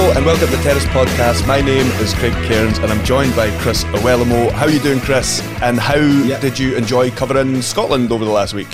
Hello 0.00 0.12
and 0.16 0.24
welcome 0.24 0.46
to 0.46 0.56
the 0.56 0.62
Terrace 0.62 0.84
Podcast. 0.86 1.44
My 1.48 1.60
name 1.60 1.84
is 2.00 2.14
Craig 2.14 2.32
Cairns 2.46 2.78
and 2.78 2.92
I'm 2.92 3.04
joined 3.04 3.34
by 3.34 3.50
Chris 3.58 3.82
Iwelumo. 3.82 4.52
How 4.52 4.66
are 4.66 4.70
you 4.70 4.78
doing, 4.78 5.00
Chris? 5.00 5.42
And 5.60 5.76
how 5.76 5.96
Yeah. 5.96 6.38
did 6.38 6.56
you 6.56 6.76
enjoy 6.76 7.10
covering 7.10 7.60
Scotland 7.62 8.12
over 8.12 8.24
the 8.24 8.30
last 8.30 8.54
week? 8.54 8.68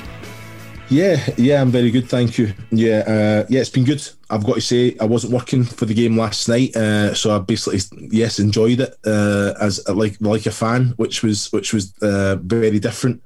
Yeah, 0.90 1.18
yeah, 1.38 1.62
I'm 1.62 1.70
very 1.70 1.90
good, 1.90 2.10
thank 2.10 2.36
you. 2.36 2.52
Yeah, 2.70 2.98
uh, 3.08 3.46
yeah, 3.48 3.62
it's 3.62 3.70
been 3.70 3.84
good. 3.84 4.06
I've 4.28 4.44
got 4.44 4.56
to 4.56 4.60
say, 4.60 4.96
I 5.00 5.06
wasn't 5.06 5.32
working 5.32 5.64
for 5.64 5.86
the 5.86 5.94
game 5.94 6.14
last 6.18 6.46
night, 6.46 6.76
uh, 6.76 7.14
so 7.14 7.34
I 7.34 7.38
basically, 7.38 7.80
yes, 8.10 8.38
enjoyed 8.38 8.80
it 8.80 8.94
uh, 9.06 9.54
as 9.62 9.80
like 9.88 10.18
like 10.20 10.44
a 10.44 10.50
fan, 10.50 10.92
which 10.98 11.22
was 11.22 11.50
which 11.52 11.72
was 11.72 11.94
uh, 12.02 12.36
very 12.36 12.78
different. 12.80 13.22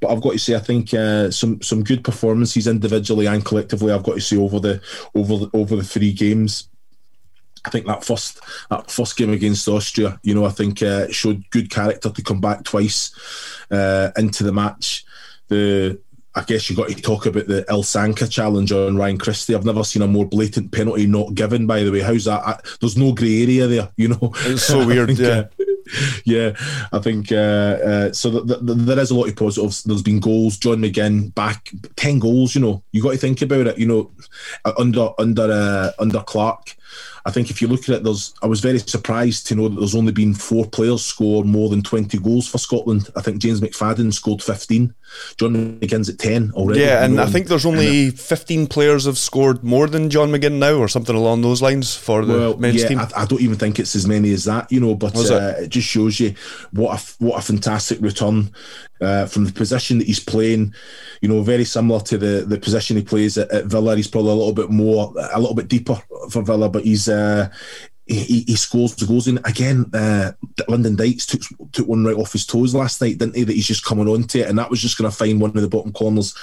But 0.00 0.10
I've 0.10 0.22
got 0.22 0.32
to 0.32 0.38
say, 0.38 0.54
I 0.54 0.60
think 0.60 0.94
uh, 0.94 1.30
some 1.30 1.60
some 1.60 1.84
good 1.84 2.02
performances 2.02 2.66
individually 2.66 3.26
and 3.26 3.44
collectively. 3.44 3.92
I've 3.92 4.04
got 4.04 4.14
to 4.14 4.20
say 4.22 4.38
over 4.38 4.58
the 4.58 4.80
over 5.14 5.36
the, 5.36 5.50
over 5.52 5.76
the 5.76 5.84
three 5.84 6.14
games. 6.14 6.68
I 7.64 7.70
think 7.70 7.86
that 7.86 8.04
first 8.04 8.40
that 8.70 8.90
first 8.90 9.16
game 9.16 9.32
against 9.32 9.68
Austria, 9.68 10.18
you 10.22 10.34
know, 10.34 10.44
I 10.44 10.50
think 10.50 10.82
uh, 10.82 11.08
showed 11.08 11.48
good 11.50 11.70
character 11.70 12.10
to 12.10 12.22
come 12.22 12.40
back 12.40 12.64
twice 12.64 13.14
uh, 13.70 14.10
into 14.16 14.44
the 14.44 14.52
match. 14.52 15.04
The 15.48 16.00
I 16.34 16.42
guess 16.44 16.70
you 16.70 16.76
got 16.76 16.88
to 16.88 16.94
talk 16.94 17.26
about 17.26 17.46
the 17.46 17.64
Ilsanker 17.68 18.30
challenge 18.30 18.72
on 18.72 18.96
Ryan 18.96 19.18
Christie. 19.18 19.54
I've 19.54 19.66
never 19.66 19.84
seen 19.84 20.02
a 20.02 20.06
more 20.06 20.24
blatant 20.24 20.72
penalty 20.72 21.06
not 21.06 21.34
given. 21.34 21.66
By 21.66 21.82
the 21.82 21.92
way, 21.92 22.00
how's 22.00 22.24
that? 22.24 22.40
I, 22.40 22.58
there's 22.80 22.96
no 22.96 23.12
grey 23.12 23.42
area 23.42 23.66
there, 23.66 23.90
you 23.96 24.08
know. 24.08 24.32
It's 24.46 24.62
so 24.62 24.86
weird, 24.86 25.08
think, 25.08 25.18
yeah. 25.18 25.28
uh, 25.28 25.48
yeah, 26.24 26.52
I 26.90 26.98
think 27.00 27.30
uh, 27.32 27.34
uh, 27.34 28.12
so. 28.12 28.30
Th- 28.30 28.60
th- 28.60 28.60
there 28.62 28.98
is 28.98 29.10
a 29.10 29.14
lot 29.14 29.28
of 29.28 29.36
positives. 29.36 29.84
There's 29.84 30.02
been 30.02 30.20
goals. 30.20 30.56
John 30.56 30.78
McGinn 30.78 31.34
back 31.34 31.70
ten 31.96 32.18
goals. 32.18 32.54
You 32.54 32.62
know, 32.62 32.82
you 32.92 33.02
got 33.02 33.12
to 33.12 33.18
think 33.18 33.42
about 33.42 33.66
it. 33.66 33.78
You 33.78 33.86
know, 33.86 34.10
under 34.78 35.10
under 35.18 35.50
uh, 35.52 35.90
under 35.98 36.20
Clarke. 36.20 36.76
I 37.24 37.30
think 37.30 37.50
if 37.50 37.62
you 37.62 37.68
look 37.68 37.84
at 37.84 37.96
it, 37.96 38.04
there's. 38.04 38.34
I 38.42 38.46
was 38.46 38.60
very 38.60 38.78
surprised 38.78 39.46
to 39.46 39.54
know 39.54 39.68
that 39.68 39.78
there's 39.78 39.94
only 39.94 40.12
been 40.12 40.34
four 40.34 40.66
players 40.66 41.04
score 41.04 41.44
more 41.44 41.68
than 41.68 41.82
20 41.82 42.18
goals 42.18 42.48
for 42.48 42.58
Scotland. 42.58 43.10
I 43.14 43.22
think 43.22 43.40
James 43.40 43.60
McFadden 43.60 44.12
scored 44.12 44.42
15. 44.42 44.92
John 45.36 45.78
McGinn's 45.78 46.08
at 46.08 46.18
10 46.18 46.52
already. 46.54 46.80
Yeah, 46.80 47.04
and 47.04 47.20
I 47.20 47.26
think 47.26 47.46
there's 47.46 47.66
only 47.66 48.10
15 48.10 48.66
players 48.66 49.04
have 49.04 49.18
scored 49.18 49.62
more 49.62 49.86
than 49.86 50.10
John 50.10 50.30
McGinn 50.30 50.58
now, 50.58 50.74
or 50.74 50.88
something 50.88 51.14
along 51.14 51.42
those 51.42 51.62
lines 51.62 51.94
for 51.94 52.24
the 52.24 52.32
well, 52.32 52.56
men's 52.56 52.82
yeah, 52.82 52.88
team. 52.88 52.98
I, 52.98 53.08
I 53.16 53.26
don't 53.26 53.40
even 53.40 53.56
think 53.56 53.78
it's 53.78 53.94
as 53.94 54.06
many 54.06 54.32
as 54.32 54.44
that, 54.44 54.72
you 54.72 54.80
know. 54.80 54.94
But 54.94 55.16
uh, 55.16 55.54
it? 55.58 55.68
just 55.68 55.88
shows 55.88 56.18
you 56.18 56.34
what 56.72 56.98
a 56.98 57.24
what 57.24 57.38
a 57.38 57.42
fantastic 57.42 58.00
return 58.00 58.52
uh, 59.00 59.26
from 59.26 59.44
the 59.44 59.52
position 59.52 59.98
that 59.98 60.06
he's 60.06 60.20
playing. 60.20 60.74
You 61.20 61.28
know, 61.28 61.42
very 61.42 61.64
similar 61.64 62.00
to 62.00 62.18
the 62.18 62.44
the 62.46 62.58
position 62.58 62.96
he 62.96 63.02
plays 63.02 63.38
at, 63.38 63.50
at 63.52 63.66
Villa. 63.66 63.96
He's 63.96 64.08
probably 64.08 64.32
a 64.32 64.34
little 64.34 64.54
bit 64.54 64.70
more, 64.70 65.12
a 65.32 65.38
little 65.38 65.54
bit 65.54 65.68
deeper 65.68 66.02
for 66.30 66.42
Villa, 66.42 66.68
but 66.68 66.84
he's. 66.84 67.08
Uh, 67.12 67.48
he, 68.14 68.40
he 68.42 68.56
scores 68.56 68.94
the 68.94 69.06
goals 69.06 69.28
in 69.28 69.38
again. 69.44 69.86
Uh, 69.92 70.32
Lyndon 70.68 70.96
Dykes 70.96 71.26
took 71.26 71.42
took 71.72 71.86
one 71.86 72.04
right 72.04 72.16
off 72.16 72.32
his 72.32 72.46
toes 72.46 72.74
last 72.74 73.00
night, 73.00 73.18
didn't 73.18 73.36
he? 73.36 73.44
That 73.44 73.54
he's 73.54 73.66
just 73.66 73.84
coming 73.84 74.08
on 74.08 74.24
to 74.24 74.40
it, 74.40 74.48
and 74.48 74.58
that 74.58 74.70
was 74.70 74.80
just 74.80 74.98
going 74.98 75.10
to 75.10 75.16
find 75.16 75.40
one 75.40 75.50
of 75.50 75.62
the 75.62 75.68
bottom 75.68 75.92
corners. 75.92 76.34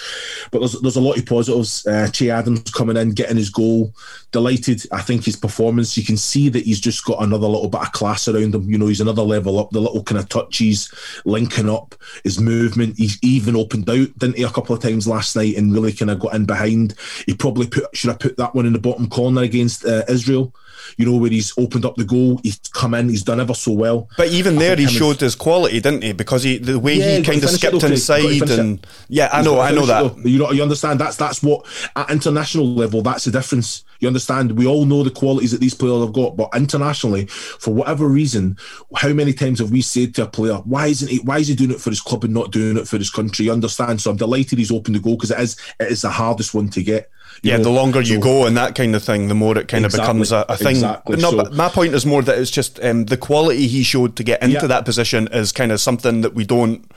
But 0.52 0.60
there's 0.60 0.80
there's 0.82 0.96
a 0.96 1.02
lot 1.02 1.18
of 1.18 1.26
positives. 1.26 1.86
Uh, 1.86 2.08
Che 2.10 2.30
Adams 2.30 2.72
coming 2.72 2.98
in, 2.98 3.12
getting 3.12 3.38
his 3.38 3.50
goal. 3.50 3.94
Delighted. 4.32 4.84
I 4.92 5.02
think 5.02 5.26
his 5.26 5.36
performance. 5.36 5.98
You 5.98 6.04
can 6.04 6.18
see 6.18 6.50
that 6.50 6.66
he's 6.66 6.80
just 6.80 7.06
got 7.06 7.24
another 7.24 7.48
little 7.48 7.70
bit 7.70 7.82
of 7.82 7.92
class 7.92 8.28
around 8.28 8.56
him. 8.56 8.70
You 8.70 8.78
know, 8.78 8.88
he's 8.88 9.02
another 9.02 9.24
level 9.24 9.60
up. 9.60 9.72
The 9.72 9.82
little 9.82 10.04
kind 10.04 10.20
of 10.20 10.30
touches, 10.30 10.92
linking 11.26 11.70
up, 11.70 11.96
his 12.24 12.40
movement. 12.40 12.98
He's 12.98 13.18
even 13.24 13.56
opened 13.56 13.90
out, 13.90 14.18
didn't 14.18 14.38
he, 14.38 14.44
a 14.44 14.50
couple 14.50 14.76
of 14.76 14.82
times 14.82 15.08
last 15.08 15.36
night, 15.36 15.56
and 15.56 15.74
really 15.74 15.94
kind 15.94 16.12
of 16.12 16.20
got 16.20 16.36
in 16.36 16.46
behind. 16.46 16.96
He 17.26 17.34
probably 17.34 17.68
put 17.68 17.96
should 17.96 18.10
have 18.10 18.20
put 18.20 18.38
that 18.38 18.56
one 18.56 18.66
in 18.66 18.74
the 18.74 18.80
bottom 18.80 19.10
corner 19.10 19.42
against 19.42 19.86
uh, 19.86 20.04
Israel. 20.08 20.54
You 20.98 21.06
know, 21.06 21.18
where 21.18 21.30
he's 21.30 21.58
opened 21.58 21.86
up 21.86 21.96
the 21.96 22.06
goal, 22.06 22.40
he's 22.44 22.60
come 22.74 22.94
in, 22.94 23.10
he's 23.10 23.24
done 23.24 23.40
ever 23.40 23.54
so 23.54 23.72
well. 23.74 24.10
But 24.18 24.30
even 24.30 24.56
there, 24.58 24.76
he 24.76 24.88
showed 24.88 25.20
his 25.20 25.36
quality, 25.36 25.80
didn't 25.80 26.04
he? 26.04 26.14
Because 26.14 26.44
he, 26.44 26.58
the 26.58 26.80
way 26.80 26.96
Yeah, 26.96 27.18
he 27.18 27.24
kind 27.24 27.44
of 27.44 27.50
skipped 27.50 27.74
though, 27.74 27.80
Craig. 27.80 27.92
He's 27.92 28.08
got 28.08 28.18
to 28.18 28.32
inside, 28.32 28.60
and 28.60 28.88
yeah, 29.08 29.30
I 29.32 29.42
know, 29.42 29.60
I 29.60 29.72
know 29.72 29.86
that. 29.86 30.26
You 30.26 30.40
know, 30.40 30.52
you 30.52 30.62
understand 30.62 31.00
that's 31.00 31.16
that's 31.18 31.42
what 31.42 31.66
at 31.96 32.10
international 32.10 32.68
level 32.74 33.02
that's 33.02 33.26
the 33.26 33.32
difference. 33.32 33.84
You 34.00 34.08
understand? 34.08 34.58
We 34.58 34.66
all 34.66 34.86
know 34.86 35.04
the 35.04 35.12
qualities 35.12 35.52
that 35.52 35.60
these 35.60 35.74
players 35.74 36.02
have 36.02 36.14
got, 36.14 36.38
but 36.38 36.50
internationally, 36.56 37.26
for 37.26 37.74
whatever 37.74 38.08
reason, 38.08 38.58
how 38.96 39.10
many 39.10 39.34
times 39.34 39.60
have 39.60 39.72
we 39.72 39.82
said 39.82 40.16
to 40.16 40.24
a 40.24 40.28
player, 40.28 40.56
"Why 40.56 40.88
isn't 40.88 41.10
he? 41.10 41.18
Why 41.20 41.40
is 41.40 41.50
he 41.50 41.56
doing 41.56 41.72
it 41.72 41.82
for 41.82 41.90
his 41.90 42.02
club 42.02 42.24
and 42.24 42.34
not 42.34 42.52
doing 42.52 42.78
it 42.78 42.88
for 42.88 42.98
his 42.98 43.10
country?" 43.10 43.46
You 43.46 43.52
understand? 43.52 44.02
So 44.02 44.12
I'm 44.12 44.18
delighted 44.18 44.58
he's 44.58 44.72
opened 44.72 44.96
the 44.96 45.00
goal 45.00 45.16
because 45.16 45.32
it 45.32 45.40
is 45.40 45.58
it 45.80 45.92
is 45.92 46.02
the 46.02 46.10
hardest 46.10 46.54
one 46.54 46.70
to 46.70 46.84
get. 46.84 47.10
You 47.42 47.52
Yeah, 47.52 47.58
know. 47.58 47.64
the 47.64 47.70
longer 47.72 48.02
you 48.02 48.16
So- 48.16 48.22
go 48.22 48.46
and 48.46 48.56
that 48.58 48.76
kind 48.76 48.96
of 48.96 49.04
thing, 49.04 49.28
the 49.28 49.36
more 49.36 49.58
it 49.58 49.68
kind 49.68 49.86
Exactly, 49.86 50.04
of 50.04 50.08
becomes 50.08 50.32
a, 50.32 50.46
a 50.50 50.58
thing. 50.58 50.68
exactly, 50.78 51.16
But 51.16 51.22
no, 51.22 51.32
so- 51.32 51.38
but 51.38 51.54
my 51.54 51.70
point 51.70 51.94
is 51.94 52.06
more 52.06 52.22
that 52.22 52.38
it's 52.38 52.52
just 52.52 52.80
um, 52.84 53.06
the 53.06 53.18
quality 53.18 53.68
he 53.68 53.84
showed 53.84 54.16
to 54.18 54.24
get 54.24 54.42
into 54.42 54.56
Yeah. 54.56 54.68
that 54.68 54.86
position 54.86 55.28
is 55.32 55.52
kind 55.52 55.72
of 55.72 55.80
something 55.82 56.22
that 56.22 56.34
we 56.36 56.44
don't. 56.46 56.90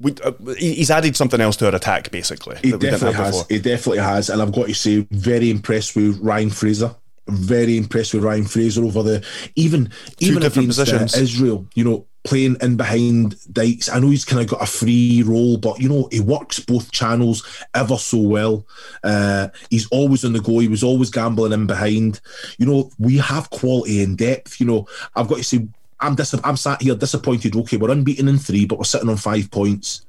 We, 0.00 0.12
uh, 0.24 0.32
he's 0.58 0.90
added 0.90 1.16
something 1.16 1.40
else 1.40 1.56
to 1.58 1.66
our 1.66 1.74
attack, 1.74 2.10
basically. 2.10 2.56
He 2.62 2.70
that 2.72 2.76
we 2.78 2.80
didn't 2.80 3.00
definitely 3.00 3.24
has. 3.24 3.36
before. 3.36 3.46
He 3.48 3.58
definitely 3.60 4.02
has, 4.02 4.28
and 4.28 4.42
I've 4.42 4.52
got 4.52 4.66
to 4.66 4.74
say, 4.74 5.06
very 5.12 5.50
impressed 5.50 5.94
with 5.96 6.18
Ryan 6.20 6.50
Fraser. 6.50 6.94
Very 7.28 7.78
impressed 7.78 8.12
with 8.12 8.22
Ryan 8.22 8.44
Fraser 8.44 8.84
over 8.84 9.02
the 9.02 9.24
even 9.56 9.88
even 10.18 10.40
different 10.42 10.68
against, 10.72 10.78
uh, 10.80 10.84
positions. 10.98 11.14
Israel. 11.16 11.66
You 11.74 11.84
know, 11.84 12.06
playing 12.24 12.56
in 12.62 12.76
behind 12.76 13.36
Dykes. 13.52 13.88
I 13.88 13.98
know 14.00 14.10
he's 14.10 14.24
kind 14.24 14.40
of 14.42 14.48
got 14.48 14.62
a 14.62 14.66
free 14.66 15.22
role, 15.22 15.58
but 15.58 15.78
you 15.80 15.88
know 15.88 16.08
he 16.10 16.20
works 16.20 16.58
both 16.58 16.90
channels 16.90 17.46
ever 17.74 17.96
so 17.96 18.18
well. 18.18 18.66
Uh, 19.02 19.48
he's 19.70 19.86
always 19.88 20.24
on 20.24 20.32
the 20.32 20.40
go. 20.40 20.58
He 20.58 20.68
was 20.68 20.82
always 20.82 21.10
gambling 21.10 21.52
in 21.52 21.66
behind. 21.66 22.20
You 22.58 22.66
know, 22.66 22.90
we 22.98 23.18
have 23.18 23.50
quality 23.50 24.02
and 24.02 24.16
depth. 24.16 24.58
You 24.58 24.66
know, 24.66 24.88
I've 25.14 25.28
got 25.28 25.38
to 25.38 25.44
say, 25.44 25.68
I'm 26.00 26.14
dis- 26.14 26.34
I'm 26.42 26.56
sat 26.56 26.82
here 26.82 26.94
disappointed. 26.94 27.54
Okay, 27.54 27.76
we're 27.76 27.90
unbeaten 27.90 28.28
in 28.28 28.38
three, 28.38 28.64
but 28.64 28.78
we're 28.78 28.84
sitting 28.84 29.08
on 29.08 29.16
five 29.16 29.50
points 29.50 30.04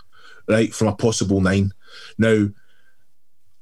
right, 0.47 0.73
from 0.73 0.88
a 0.88 0.95
possible 0.95 1.41
nine. 1.41 1.73
Now, 2.17 2.47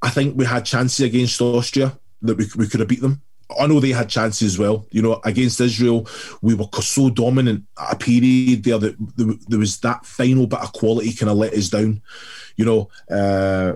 I 0.02 0.10
think 0.10 0.36
we 0.36 0.44
had 0.44 0.64
chances 0.64 1.04
against 1.04 1.40
Austria 1.40 1.98
that 2.22 2.36
we, 2.36 2.46
we 2.56 2.68
could 2.68 2.80
have 2.80 2.88
beat 2.88 3.00
them. 3.00 3.22
I 3.58 3.66
know 3.66 3.80
they 3.80 3.90
had 3.90 4.08
chances 4.08 4.54
as 4.54 4.58
well. 4.58 4.86
You 4.90 5.02
know, 5.02 5.20
against 5.24 5.60
Israel, 5.60 6.08
we 6.42 6.54
were 6.54 6.66
so 6.80 7.10
dominant 7.10 7.64
at 7.78 7.94
a 7.94 7.96
period 7.96 8.64
there 8.64 8.78
that 8.78 8.96
there 9.48 9.58
was 9.58 9.78
that 9.80 10.04
final 10.06 10.46
bit 10.46 10.60
of 10.60 10.72
quality 10.72 11.12
kind 11.12 11.30
of 11.30 11.36
let 11.36 11.54
us 11.54 11.68
down. 11.68 12.02
You 12.56 12.64
know, 12.64 12.90
uh, 13.10 13.74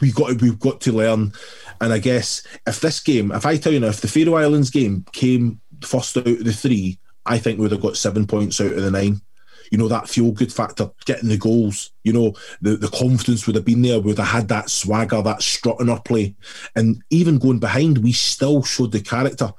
we 0.00 0.12
got 0.12 0.28
to, 0.28 0.34
we've 0.36 0.58
got 0.58 0.80
to 0.82 0.92
learn. 0.92 1.32
And 1.80 1.92
I 1.92 1.98
guess 1.98 2.46
if 2.66 2.80
this 2.80 3.00
game, 3.00 3.32
if 3.32 3.44
I 3.46 3.56
tell 3.56 3.72
you 3.72 3.80
now, 3.80 3.88
if 3.88 4.00
the 4.00 4.08
Faroe 4.08 4.34
Islands 4.34 4.70
game 4.70 5.04
came 5.12 5.60
first 5.82 6.16
out 6.16 6.26
of 6.26 6.44
the 6.44 6.52
three, 6.52 6.98
I 7.26 7.38
think 7.38 7.58
we 7.58 7.62
would 7.62 7.72
have 7.72 7.80
got 7.80 7.96
seven 7.96 8.26
points 8.26 8.60
out 8.60 8.72
of 8.72 8.82
the 8.82 8.90
nine 8.90 9.20
you 9.74 9.78
know, 9.78 9.88
that 9.88 10.08
feel 10.08 10.30
good 10.30 10.52
factor, 10.52 10.88
getting 11.04 11.28
the 11.28 11.36
goals, 11.36 11.90
you 12.04 12.12
know, 12.12 12.32
the, 12.62 12.76
the 12.76 12.86
confidence 12.86 13.44
would 13.44 13.56
have 13.56 13.64
been 13.64 13.82
there, 13.82 13.98
would 13.98 14.18
have 14.18 14.28
had 14.28 14.46
that 14.46 14.70
swagger, 14.70 15.20
that 15.20 15.42
strut 15.42 15.80
in 15.80 15.90
our 15.90 16.00
play. 16.00 16.32
And 16.76 17.02
even 17.10 17.38
going 17.38 17.58
behind, 17.58 17.98
we 17.98 18.12
still 18.12 18.62
showed 18.62 18.92
the 18.92 19.00
character. 19.00 19.52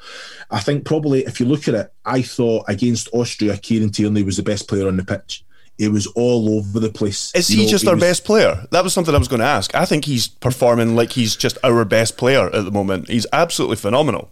I 0.50 0.62
think 0.62 0.86
probably 0.86 1.26
if 1.26 1.42
you 1.42 1.48
look 1.48 1.68
at 1.68 1.74
it, 1.74 1.92
I 2.06 2.22
thought 2.22 2.64
against 2.70 3.10
Austria, 3.12 3.58
Kieran 3.58 3.90
Tierney 3.90 4.24
was 4.24 4.38
the 4.38 4.44
best 4.44 4.70
player 4.70 4.88
on 4.88 4.96
the 4.96 5.04
pitch. 5.04 5.44
It 5.78 5.92
was 5.92 6.08
all 6.08 6.60
over 6.60 6.80
the 6.80 6.90
place. 6.90 7.36
Is 7.36 7.50
you 7.50 7.58
he 7.58 7.66
know, 7.66 7.72
just 7.72 7.86
our 7.86 7.96
was, 7.96 8.04
best 8.04 8.24
player? 8.24 8.66
That 8.72 8.86
was 8.86 8.94
something 8.94 9.14
I 9.14 9.18
was 9.18 9.28
going 9.28 9.42
to 9.42 9.46
ask. 9.46 9.76
I 9.76 9.84
think 9.84 10.06
he's 10.06 10.30
performing 10.30 10.96
like 10.96 11.12
he's 11.12 11.36
just 11.36 11.58
our 11.62 11.84
best 11.84 12.16
player 12.16 12.48
at 12.56 12.64
the 12.64 12.72
moment. 12.72 13.10
He's 13.10 13.28
absolutely 13.34 13.76
phenomenal 13.76 14.32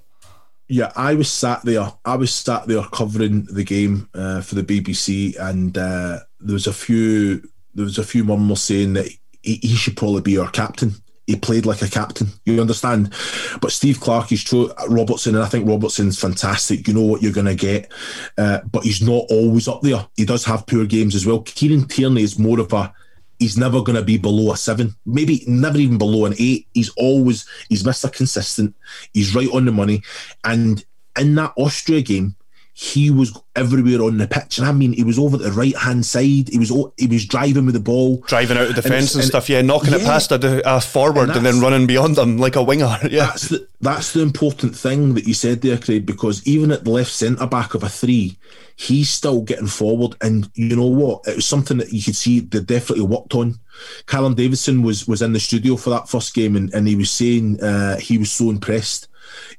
yeah, 0.74 0.92
I 0.96 1.14
was 1.14 1.30
sat 1.30 1.62
there. 1.62 1.94
I 2.04 2.16
was 2.16 2.34
sat 2.34 2.66
there 2.66 2.82
covering 2.82 3.46
the 3.46 3.64
game 3.64 4.10
uh, 4.16 4.42
for 4.42 4.56
the 4.56 4.64
BBC, 4.64 5.38
and 5.40 5.78
uh, 5.78 6.22
there 6.40 6.56
was 6.56 6.66
a 6.66 6.74
few. 6.74 7.48
There 7.76 7.86
was 7.86 8.00
a 8.00 8.04
few 8.04 8.24
murmurs 8.24 8.64
saying 8.64 8.94
that 8.94 9.08
he, 9.44 9.60
he, 9.62 9.76
should 9.76 9.96
probably 9.96 10.22
be 10.22 10.40
our 10.40 10.50
captain. 10.50 10.96
He 11.28 11.36
played 11.36 11.68
like 11.68 11.84
a 11.84 11.90
captain. 11.90 12.30
You 12.48 12.60
understand? 12.60 13.14
But 13.62 13.72
Steve 13.72 14.00
Clarke 14.00 14.32
is 14.32 14.44
true. 14.44 14.72
Robertson, 14.90 15.36
and 15.36 15.44
I 15.44 15.48
think 15.48 15.68
Robertson's 15.68 16.20
fantastic. 16.20 16.88
You 16.88 16.96
know 16.96 17.04
what 17.04 17.22
you're 17.22 17.32
going 17.32 17.46
to 17.46 17.56
get, 17.56 17.92
uh, 18.40 18.62
but 18.72 18.84
he's 18.84 19.02
not 19.02 19.26
always 19.30 19.68
up 19.68 19.82
there. 19.82 20.08
He 20.18 20.26
does 20.26 20.44
have 20.46 20.66
poor 20.66 20.86
games 20.86 21.14
as 21.14 21.24
well. 21.24 21.42
Kieran 21.42 21.88
Tierney 21.88 22.24
is 22.24 22.40
more 22.40 22.60
of 22.60 22.74
a 22.74 22.92
he's 23.40 23.58
never 23.58 23.82
going 23.82 23.96
to 23.96 24.04
be 24.04 24.18
below 24.18 24.54
a 24.54 24.58
seven, 24.58 24.96
maybe 25.06 25.44
never 25.48 25.78
even 25.78 25.98
below 25.98 26.26
an 26.26 26.34
eight. 26.40 26.68
He's 26.74 26.90
always 26.98 27.48
he's 27.70 27.84
Mr. 27.84 28.12
Consistent. 28.12 28.76
He's 29.14 29.36
right 29.36 29.50
on 29.54 29.66
the 29.66 29.72
money, 29.72 30.02
and 30.44 30.84
in 31.20 31.36
that 31.36 31.54
Austria 31.58 32.02
game, 32.02 32.36
he 32.76 33.12
was 33.12 33.40
everywhere 33.56 34.02
on 34.02 34.18
the 34.18 34.28
pitch, 34.28 34.58
and 34.58 34.68
I 34.68 34.72
mean, 34.72 34.94
he 34.94 35.04
was 35.04 35.20
over 35.20 35.38
the 35.38 35.52
right 35.52 35.78
hand 35.78 36.08
side. 36.08 36.50
He 36.50 36.58
was 36.58 36.70
he 36.98 37.06
was 37.06 37.26
driving 37.26 37.68
with 37.68 37.76
the 37.76 37.80
ball, 37.80 38.18
driving 38.26 38.58
out 38.58 38.70
of 38.70 38.76
defence 38.76 39.14
and, 39.14 39.22
and, 39.22 39.30
stuff. 39.30 39.48
Yeah, 39.48 39.62
knocking 39.62 39.92
yeah, 39.92 40.00
it 40.00 40.06
past 40.06 40.32
a, 40.32 40.62
a 40.66 40.82
forward 40.82 41.30
and, 41.30 41.38
and, 41.38 41.46
then 41.46 41.60
running 41.62 41.86
beyond 41.86 42.16
them 42.16 42.40
like 42.40 42.56
a 42.56 42.64
winger. 42.64 42.98
Yeah, 43.14 43.28
that's 43.28 43.50
the, 43.50 43.68
that's 43.80 44.14
the 44.14 44.24
important 44.24 44.76
thing 44.76 45.14
that 45.14 45.28
you 45.28 45.36
said 45.36 45.62
there, 45.62 45.78
Craig. 45.78 46.08
Because 46.08 46.46
even 46.48 46.72
at 46.72 46.84
the 46.84 46.90
left 46.90 47.12
centre 47.12 47.46
back 47.46 47.76
of 47.76 47.84
a 47.84 47.90
three, 47.90 48.38
he's 48.76 49.10
still 49.10 49.42
getting 49.42 49.68
forward, 49.68 50.16
and 50.22 50.50
you 50.56 50.76
know 50.76 50.88
what? 50.88 51.28
It 51.28 51.36
was 51.36 51.46
something 51.46 51.78
that 51.78 51.94
you 51.94 52.02
could 52.02 52.16
see 52.16 52.40
they 52.40 52.60
definitely 52.60 53.06
worked 53.06 53.36
on. 53.36 53.60
Callum 54.08 54.34
Davidson 54.34 54.82
was 54.82 55.08
was 55.08 55.22
in 55.22 55.34
the 55.34 55.40
studio 55.40 55.76
for 55.76 55.92
that 55.92 56.10
first 56.10 56.34
game, 56.34 56.56
and, 56.56 56.74
and 56.74 56.88
he 56.88 56.96
was 56.96 57.12
saying 57.12 57.62
uh, 57.62 57.98
he 57.98 58.18
was 58.18 58.32
so 58.32 58.50
impressed 58.50 59.10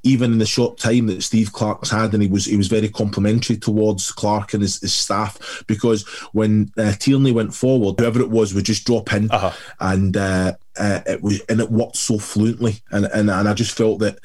even 0.02 0.32
in 0.32 0.38
the 0.38 0.46
short 0.46 0.78
time 0.78 1.06
that 1.06 1.22
Steve 1.22 1.52
Clarke's 1.52 1.90
had, 1.90 2.12
and 2.12 2.22
he 2.22 2.28
was 2.28 2.44
he 2.44 2.56
was 2.56 2.68
very 2.68 2.88
complimentary 2.88 3.56
towards 3.56 4.12
Clarke 4.12 4.54
and 4.54 4.62
his, 4.62 4.80
his 4.80 4.94
staff 4.94 5.64
because 5.66 6.06
when 6.32 6.72
uh, 6.76 6.92
Tierney 6.92 7.32
went 7.32 7.54
forward, 7.54 7.98
whoever 7.98 8.20
it 8.20 8.30
was 8.30 8.54
would 8.54 8.64
just 8.64 8.86
drop 8.86 9.12
in, 9.12 9.30
uh-huh. 9.30 9.52
and 9.80 10.16
uh, 10.16 10.52
uh, 10.78 11.00
it 11.06 11.22
was 11.22 11.40
and 11.48 11.60
it 11.60 11.70
worked 11.70 11.96
so 11.96 12.18
fluently, 12.18 12.82
and 12.90 13.06
and, 13.06 13.30
and 13.30 13.48
I 13.48 13.54
just 13.54 13.76
felt 13.76 14.00
that. 14.00 14.18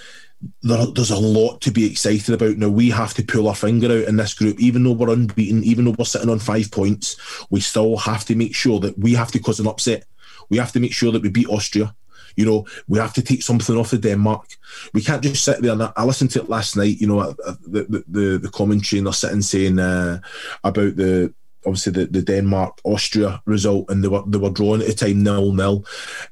There, 0.61 0.85
there's 0.85 1.11
a 1.11 1.19
lot 1.19 1.59
to 1.59 1.69
be 1.69 1.85
excited 1.85 2.33
about. 2.33 2.55
Now 2.55 2.69
we 2.69 2.89
have 2.91 3.13
to 3.15 3.25
pull 3.25 3.49
our 3.49 3.55
finger 3.55 3.87
out 3.87 4.07
in 4.07 4.15
this 4.15 4.33
group, 4.33 4.57
even 4.57 4.85
though 4.85 4.93
we're 4.93 5.11
unbeaten, 5.11 5.65
even 5.65 5.83
though 5.83 5.95
we're 5.99 6.05
sitting 6.05 6.29
on 6.29 6.39
five 6.39 6.71
points. 6.71 7.17
We 7.49 7.59
still 7.59 7.97
have 7.97 8.23
to 8.23 8.35
make 8.35 8.55
sure 8.55 8.79
that 8.79 8.97
we 8.97 9.15
have 9.15 9.33
to 9.33 9.39
cause 9.39 9.59
an 9.59 9.67
upset. 9.67 10.05
We 10.47 10.57
have 10.57 10.71
to 10.71 10.79
make 10.79 10.93
sure 10.93 11.11
that 11.11 11.21
we 11.21 11.27
beat 11.27 11.49
Austria. 11.49 11.93
You 12.39 12.45
know, 12.45 12.65
we 12.87 12.99
have 12.99 13.13
to 13.15 13.21
take 13.21 13.43
something 13.43 13.75
off 13.75 13.91
of 13.91 14.01
Denmark. 14.01 14.47
We 14.93 15.01
can't 15.01 15.21
just 15.21 15.43
sit 15.43 15.61
there. 15.61 15.73
And 15.73 15.91
I 15.95 16.05
listened 16.05 16.31
to 16.31 16.41
it 16.41 16.49
last 16.49 16.77
night. 16.77 17.01
You 17.01 17.07
know, 17.07 17.35
the 17.67 18.03
the, 18.07 18.37
the 18.37 18.49
commentary 18.49 18.99
and 18.99 19.07
they're 19.07 19.13
sitting 19.13 19.41
saying 19.41 19.77
uh, 19.77 20.21
about 20.63 20.95
the 20.95 21.33
obviously 21.65 21.91
the, 21.91 22.05
the 22.05 22.21
Denmark 22.21 22.79
Austria 22.85 23.41
result, 23.45 23.89
and 23.89 24.01
they 24.01 24.07
were 24.07 24.23
they 24.25 24.37
were 24.37 24.49
drawing 24.49 24.81
at 24.81 24.87
the 24.87 24.93
time 24.93 25.23
nil 25.23 25.51
nil, 25.51 25.85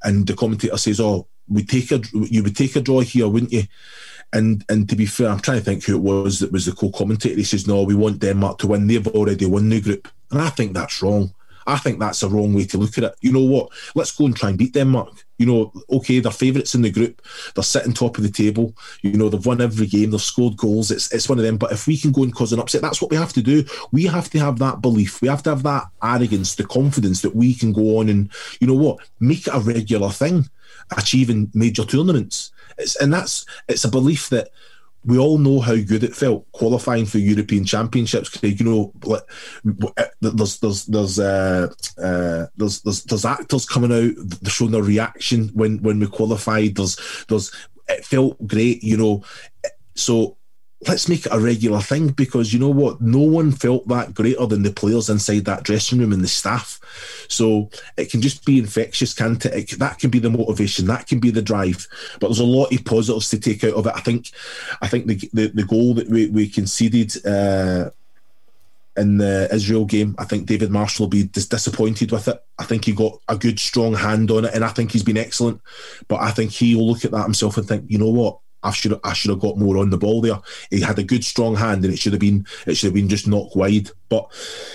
and 0.04 0.26
the 0.26 0.34
commentator 0.34 0.78
says, 0.78 1.00
"Oh, 1.00 1.28
we 1.50 1.64
take 1.64 1.92
a 1.92 2.02
you 2.14 2.44
would 2.44 2.56
take 2.56 2.76
a 2.76 2.82
draw 2.82 3.02
here, 3.02 3.28
wouldn't 3.28 3.52
you?" 3.52 3.64
And 4.32 4.64
and 4.70 4.90
to 4.90 4.96
be 4.96 5.06
fair, 5.06 5.30
I'm 5.30 5.40
trying 5.40 5.60
to 5.60 5.66
think 5.66 5.84
who 5.84 5.96
it 5.96 6.02
was 6.02 6.40
that 6.40 6.52
was 6.52 6.66
the 6.66 6.72
co-commentator. 6.72 7.36
He 7.36 7.44
says, 7.44 7.68
"No, 7.68 7.84
we 7.84 7.96
want 7.96 8.20
Denmark 8.20 8.60
to 8.60 8.68
win. 8.68 8.88
They've 8.88 9.08
already 9.08 9.46
won 9.46 9.70
the 9.70 9.82
group," 9.82 10.08
and 10.32 10.42
I 10.42 10.50
think 10.50 10.74
that's 10.74 11.02
wrong. 11.02 11.34
I 11.68 11.78
think 11.78 12.00
that's 12.00 12.24
a 12.24 12.30
wrong 12.30 12.54
way 12.54 12.66
to 12.66 12.78
look 12.78 12.98
at 12.98 13.04
it. 13.04 13.16
You 13.20 13.34
know 13.34 13.44
what? 13.44 13.70
Let's 13.94 14.16
go 14.16 14.26
and 14.26 14.36
try 14.36 14.50
and 14.50 14.58
beat 14.58 14.74
Denmark. 14.74 15.26
You 15.38 15.46
know, 15.46 15.74
okay, 15.92 16.20
they're 16.20 16.32
favourites 16.32 16.74
in 16.74 16.82
the 16.82 16.90
group. 16.90 17.22
They're 17.54 17.64
sitting 17.64 17.94
top 17.94 18.18
of 18.18 18.24
the 18.24 18.32
table. 18.32 18.74
You 19.02 19.14
know, 19.14 19.28
they've 19.28 19.46
won 19.46 19.62
every 19.62 19.86
game. 19.86 20.12
They've 20.12 20.22
scored 20.22 20.56
goals. 20.56 20.90
It's 20.92 21.12
it's 21.14 21.28
one 21.28 21.38
of 21.38 21.44
them. 21.44 21.58
But 21.58 21.74
if 21.74 21.86
we 21.86 21.98
can 21.98 22.14
go 22.14 22.24
and 22.24 22.34
cause 22.34 22.54
an 22.54 22.60
upset, 22.60 22.82
that's 22.82 23.02
what 23.02 23.12
we 23.12 23.18
have 23.18 23.34
to 23.34 23.42
do. 23.42 23.66
We 23.92 24.06
have 24.06 24.30
to 24.30 24.40
have 24.40 24.60
that 24.60 24.82
belief. 24.82 25.22
We 25.22 25.28
have 25.28 25.44
to 25.44 25.50
have 25.50 25.64
that 25.64 25.88
arrogance, 26.02 26.56
the 26.56 26.66
confidence 26.66 27.22
that 27.22 27.36
we 27.36 27.54
can 27.54 27.74
go 27.74 27.98
on 28.00 28.08
and 28.08 28.32
you 28.62 28.68
know 28.68 28.74
what, 28.74 29.00
make 29.20 29.46
it 29.48 29.54
a 29.54 29.60
regular 29.60 30.10
thing, 30.10 30.50
achieving 30.98 31.52
major 31.54 31.84
tournaments. 31.84 32.52
It's 32.78 32.96
and 32.96 33.14
that's 33.14 33.46
it's 33.68 33.84
a 33.84 33.92
belief 33.92 34.30
that 34.30 34.50
we 35.08 35.18
all 35.18 35.38
know 35.38 35.62
how 35.62 35.76
good 35.76 36.04
it 36.04 36.16
felt 36.16 36.52
qualifying 36.52 37.06
for 37.06 37.18
European 37.18 37.64
Championships. 37.64 38.38
You 38.44 38.66
know, 38.66 39.22
there's 40.22 40.60
there's 40.60 40.86
there's 40.86 41.18
uh, 41.18 41.70
uh, 41.98 42.48
there's, 42.58 42.82
there's 42.82 43.04
there's 43.04 43.26
actors 43.26 43.66
coming 43.66 43.92
out, 43.92 44.52
showing 44.52 44.72
their 44.72 44.84
reaction 44.84 45.48
when 45.54 45.82
when 45.82 46.00
we 46.00 46.08
qualified. 46.08 46.76
There's 46.76 47.26
there's 47.30 47.56
it 47.88 48.06
felt 48.06 48.46
great, 48.46 48.84
you 48.84 48.98
know. 48.98 49.24
So 49.96 50.37
let's 50.86 51.10
make 51.10 51.26
it 51.26 51.34
a 51.34 51.40
regular 51.40 51.82
thing 51.82 52.10
because 52.10 52.54
you 52.54 52.60
know 52.60 52.70
what? 52.70 53.02
No 53.02 53.20
one 53.20 53.52
felt 53.52 53.88
that 53.88 54.14
greater 54.14 54.46
than 54.46 54.62
the 54.62 54.72
players 54.72 55.10
inside 55.10 55.46
that 55.46 55.64
dressing 55.64 56.00
room 56.00 56.14
and 56.14 56.24
the 56.24 56.28
staff. 56.28 56.80
So 57.28 57.70
it 57.98 58.12
can 58.12 58.22
just 58.22 58.46
be 58.46 58.60
infectious, 58.60 59.14
can't 59.14 59.44
it? 59.46 59.72
it? 59.72 59.80
That 59.80 59.98
can 59.98 60.12
be 60.12 60.20
the 60.20 60.30
motivation, 60.30 60.86
that 60.88 61.08
can 61.08 61.20
be 61.20 61.32
the 61.32 61.42
drive. 61.42 61.88
But 62.20 62.28
there's 62.28 62.40
a 62.40 62.46
lot 62.46 62.72
of 62.72 62.86
positives 62.86 63.30
to 63.32 63.40
take 63.40 63.64
out 63.64 63.74
of 63.74 63.88
it. 63.88 63.94
I 63.96 64.02
think, 64.02 64.32
I 64.82 64.88
think 64.88 65.08
the 65.08 65.30
the, 65.34 65.48
the 65.48 65.64
goal 65.64 65.96
that 65.96 66.10
we, 66.10 66.28
we 66.28 66.48
conceded. 66.48 67.26
Uh, 67.26 67.90
in 68.98 69.20
the 69.20 69.48
Israel 69.52 69.86
game. 69.86 70.16
I 70.18 70.26
think 70.26 70.48
David 70.48 70.72
Marshall 70.72 71.06
will 71.06 71.10
be 71.12 71.26
dis- 71.26 71.48
disappointed 71.48 72.12
with 72.12 72.28
it. 72.28 72.44
I 72.58 72.64
think 72.64 72.86
he 72.86 72.94
got 72.94 73.20
a 73.30 73.38
good, 73.38 73.60
strong 73.60 73.94
hand 73.94 74.32
on 74.32 74.46
it, 74.46 74.56
and 74.56 74.66
I 74.66 74.70
think 74.70 74.92
he's 74.92 75.04
been 75.04 75.18
excellent. 75.18 75.62
But 76.08 76.22
I 76.22 76.32
think 76.32 76.50
he 76.50 76.74
will 76.74 76.88
look 76.88 77.06
at 77.06 77.12
that 77.12 77.22
himself 77.22 77.58
and 77.58 77.68
think, 77.68 77.86
you 77.88 78.00
know 78.00 78.10
what? 78.10 78.40
I 78.64 78.72
should 78.72 79.00
I 79.04 79.14
should 79.14 79.32
have 79.32 79.40
got 79.40 79.58
more 79.58 79.78
on 79.78 79.90
the 79.90 79.98
ball 79.98 80.22
there. 80.22 80.40
He 80.70 80.82
had 80.82 81.00
a 81.00 81.04
good 81.04 81.24
strong 81.24 81.56
hand, 81.56 81.86
and 81.86 81.94
it 81.94 81.98
should 81.98 82.14
have 82.14 82.20
been 82.20 82.46
it 82.66 82.76
should 82.76 82.88
have 82.88 82.94
been 82.96 83.10
just 83.10 83.28
knocked 83.28 83.56
wide. 83.56 83.90
But 84.10 84.32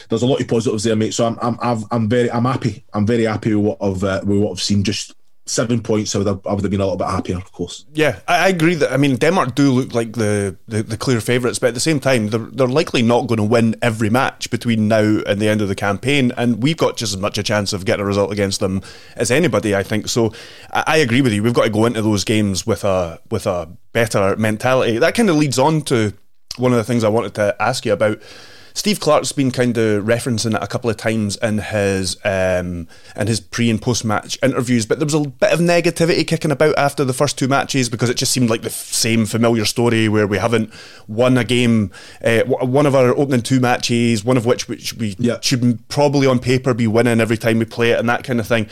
there's 0.09 0.23
a 0.23 0.27
lot 0.27 0.41
of 0.41 0.49
positives 0.49 0.85
there, 0.85 0.97
mate. 0.97 1.15
So 1.15 1.27
I'm 1.27 1.59
I'm 1.61 1.85
I'm 1.91 2.09
very 2.09 2.31
I'm 2.31 2.45
happy. 2.45 2.85
I'm 2.93 3.07
very 3.07 3.25
happy 3.25 3.55
with 3.55 3.65
what 3.65 3.79
I've 3.81 4.05
uh, 4.05 4.21
with 4.25 4.39
what 4.39 4.53
I've 4.53 4.63
seen. 4.63 4.83
Just 4.85 5.15
seven 5.53 5.83
points, 5.83 6.15
I 6.15 6.19
would, 6.19 6.27
have, 6.27 6.47
I 6.47 6.53
would 6.55 6.63
have 6.63 6.71
been 6.71 6.81
a 6.81 6.85
little 6.85 6.97
bit 6.97 7.09
happier, 7.09 7.37
of 7.37 7.53
course. 7.53 7.85
Yeah, 7.93 8.21
I, 8.27 8.47
I 8.47 8.49
agree 8.49 8.75
that. 8.77 8.93
I 8.93 8.97
mean, 8.97 9.17
Denmark 9.17 9.55
do 9.55 9.71
look 9.71 9.95
like 9.95 10.15
the, 10.15 10.57
the, 10.67 10.83
the 10.83 10.97
clear 10.97 11.21
favourites, 11.21 11.59
but 11.59 11.69
at 11.69 11.75
the 11.75 11.81
same 11.81 12.01
time, 12.01 12.29
they're, 12.29 12.41
they're 12.41 12.67
likely 12.67 13.03
not 13.03 13.27
going 13.27 13.39
to 13.39 13.45
win 13.45 13.77
every 13.83 14.11
match 14.11 14.51
between 14.51 14.89
now 14.89 15.21
and 15.27 15.41
the 15.41 15.49
end 15.49 15.61
of 15.61 15.69
the 15.69 15.75
campaign. 15.75 16.33
And 16.37 16.63
we've 16.63 16.77
got 16.77 16.97
just 16.97 17.13
as 17.15 17.21
much 17.21 17.39
a 17.39 17.43
chance 17.43 17.73
of 17.73 17.85
getting 17.85 18.03
a 18.03 18.07
result 18.07 18.33
against 18.33 18.61
them 18.61 18.83
as 19.17 19.31
anybody, 19.31 19.77
I 19.77 19.83
think. 19.83 20.09
So 20.09 20.33
I, 20.73 20.85
I 20.87 20.97
agree 20.99 21.21
with 21.21 21.33
you. 21.33 21.43
We've 21.43 21.55
got 21.55 21.65
to 21.65 21.71
go 21.71 21.87
into 21.87 22.03
those 22.03 22.25
games 22.25 22.67
with 22.67 22.85
a 22.85 23.21
with 23.31 23.47
a 23.47 23.69
better 23.93 24.37
mentality. 24.37 24.99
That 24.99 25.15
kind 25.15 25.31
of 25.31 25.37
leads 25.37 25.59
on 25.59 25.83
to 25.83 26.13
one 26.57 26.73
of 26.73 26.79
the 26.79 26.85
things 26.85 27.05
I 27.05 27.09
wanted 27.09 27.35
to 27.35 27.57
ask 27.61 27.85
you 27.87 27.93
about 27.93 28.21
Steve 28.75 29.01
Clarke's 29.01 29.33
been 29.33 29.51
kind 29.51 29.77
of 29.77 30.05
referencing 30.05 30.55
it 30.55 30.63
a 30.63 30.67
couple 30.67 30.91
of 30.91 30.97
times 30.97 31.37
in 31.37 31.59
his 31.59 32.17
um, 32.25 32.89
in 33.17 33.27
his 33.27 33.41
pre 33.41 33.71
and 33.71 33.81
post 33.81 34.05
match 34.05 34.39
interviews, 34.43 34.87
but 34.87 34.99
there 34.99 35.07
was 35.07 35.15
a 35.15 35.21
bit 35.21 35.53
of 35.53 35.61
negativity 35.61 36.27
kicking 36.27 36.51
about 36.51 36.77
after 36.79 37.05
the 37.05 37.13
first 37.13 37.39
two 37.39 37.49
matches 37.49 37.89
because 37.89 38.11
it 38.11 38.17
just 38.17 38.33
seemed 38.33 38.51
like 38.51 38.63
the 38.63 38.71
same 38.71 39.27
familiar 39.27 39.65
story 39.65 40.09
where 40.09 40.27
we 40.27 40.39
haven't 40.39 40.73
won 41.09 41.37
a 41.37 41.45
game, 41.45 41.91
uh, 42.25 42.43
one 42.45 42.87
of 42.87 42.95
our 42.95 43.11
opening 43.17 43.43
two 43.43 43.61
matches, 43.61 44.25
one 44.25 44.37
of 44.37 44.47
which 44.47 44.69
which 44.69 44.95
we 44.95 45.15
yeah. 45.19 45.39
should 45.41 45.87
probably 45.89 46.27
on 46.27 46.39
paper 46.39 46.75
be 46.75 46.87
winning 46.87 47.21
every 47.21 47.37
time 47.37 47.59
we 47.59 47.65
play 47.65 47.91
it 47.91 47.99
and 47.99 48.09
that 48.09 48.25
kind 48.25 48.41
of 48.41 48.47
thing. 48.47 48.67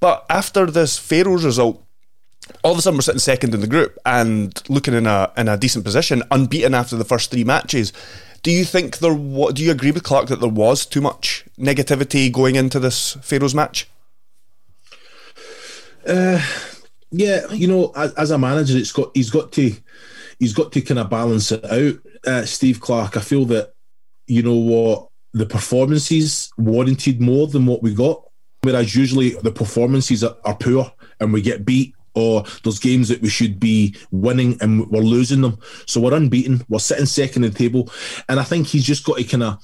But 0.00 0.24
after 0.30 0.66
this 0.66 0.98
Faroes 0.98 1.44
result, 1.44 1.84
all 2.62 2.72
of 2.72 2.78
a 2.78 2.82
sudden 2.82 2.96
we're 2.96 3.02
sitting 3.02 3.18
second 3.18 3.54
in 3.54 3.60
the 3.60 3.66
group 3.66 3.98
and 4.04 4.62
looking 4.68 4.94
in 4.94 5.06
a 5.06 5.32
in 5.36 5.48
a 5.48 5.56
decent 5.56 5.84
position, 5.84 6.22
unbeaten 6.30 6.74
after 6.74 6.96
the 6.96 7.04
first 7.04 7.30
three 7.30 7.44
matches. 7.44 7.92
Do 8.42 8.50
you 8.50 8.64
think 8.64 8.98
there? 8.98 9.14
Do 9.14 9.64
you 9.64 9.70
agree 9.70 9.90
with 9.90 10.04
Clarke 10.04 10.28
that 10.28 10.40
there 10.40 10.48
was 10.48 10.86
too 10.86 11.00
much 11.00 11.44
negativity 11.58 12.30
going 12.32 12.56
into 12.56 12.78
this 12.78 13.14
Faroes 13.22 13.54
match? 13.54 13.88
Uh, 16.06 16.40
yeah, 17.10 17.50
you 17.52 17.66
know, 17.66 17.92
as, 17.96 18.14
as, 18.14 18.30
a 18.30 18.38
manager, 18.38 18.78
it's 18.78 18.92
got 18.92 19.10
he's 19.14 19.30
got 19.30 19.52
to 19.52 19.72
he's 20.38 20.52
got 20.52 20.72
to 20.72 20.80
kind 20.80 21.00
of 21.00 21.10
balance 21.10 21.52
it 21.52 21.64
out. 21.64 21.94
Uh, 22.26 22.44
Steve 22.44 22.80
Clarke, 22.80 23.16
I 23.16 23.20
feel 23.20 23.44
that 23.46 23.72
you 24.26 24.42
know 24.42 24.54
what 24.54 25.08
the 25.32 25.46
performances 25.46 26.50
warranted 26.56 27.20
more 27.20 27.46
than 27.46 27.66
what 27.66 27.82
we 27.82 27.94
got, 27.94 28.22
whereas 28.62 28.94
usually 28.94 29.30
the 29.30 29.52
performances 29.52 30.22
are, 30.24 30.36
are 30.44 30.56
poor 30.56 30.92
and 31.20 31.32
we 31.32 31.42
get 31.42 31.64
beat 31.64 31.94
or 32.18 32.44
those 32.64 32.78
games 32.78 33.08
that 33.08 33.22
we 33.22 33.28
should 33.28 33.58
be 33.60 33.94
winning 34.10 34.58
and 34.60 34.88
we're 34.90 35.00
losing 35.00 35.40
them. 35.40 35.58
So 35.86 36.00
we're 36.00 36.14
unbeaten. 36.14 36.64
We're 36.68 36.78
sitting 36.78 37.06
second 37.06 37.44
in 37.44 37.52
the 37.52 37.58
table, 37.58 37.90
and 38.28 38.40
I 38.40 38.44
think 38.44 38.66
he's 38.66 38.84
just 38.84 39.04
got 39.04 39.18
to 39.18 39.24
kind 39.24 39.42
of 39.42 39.58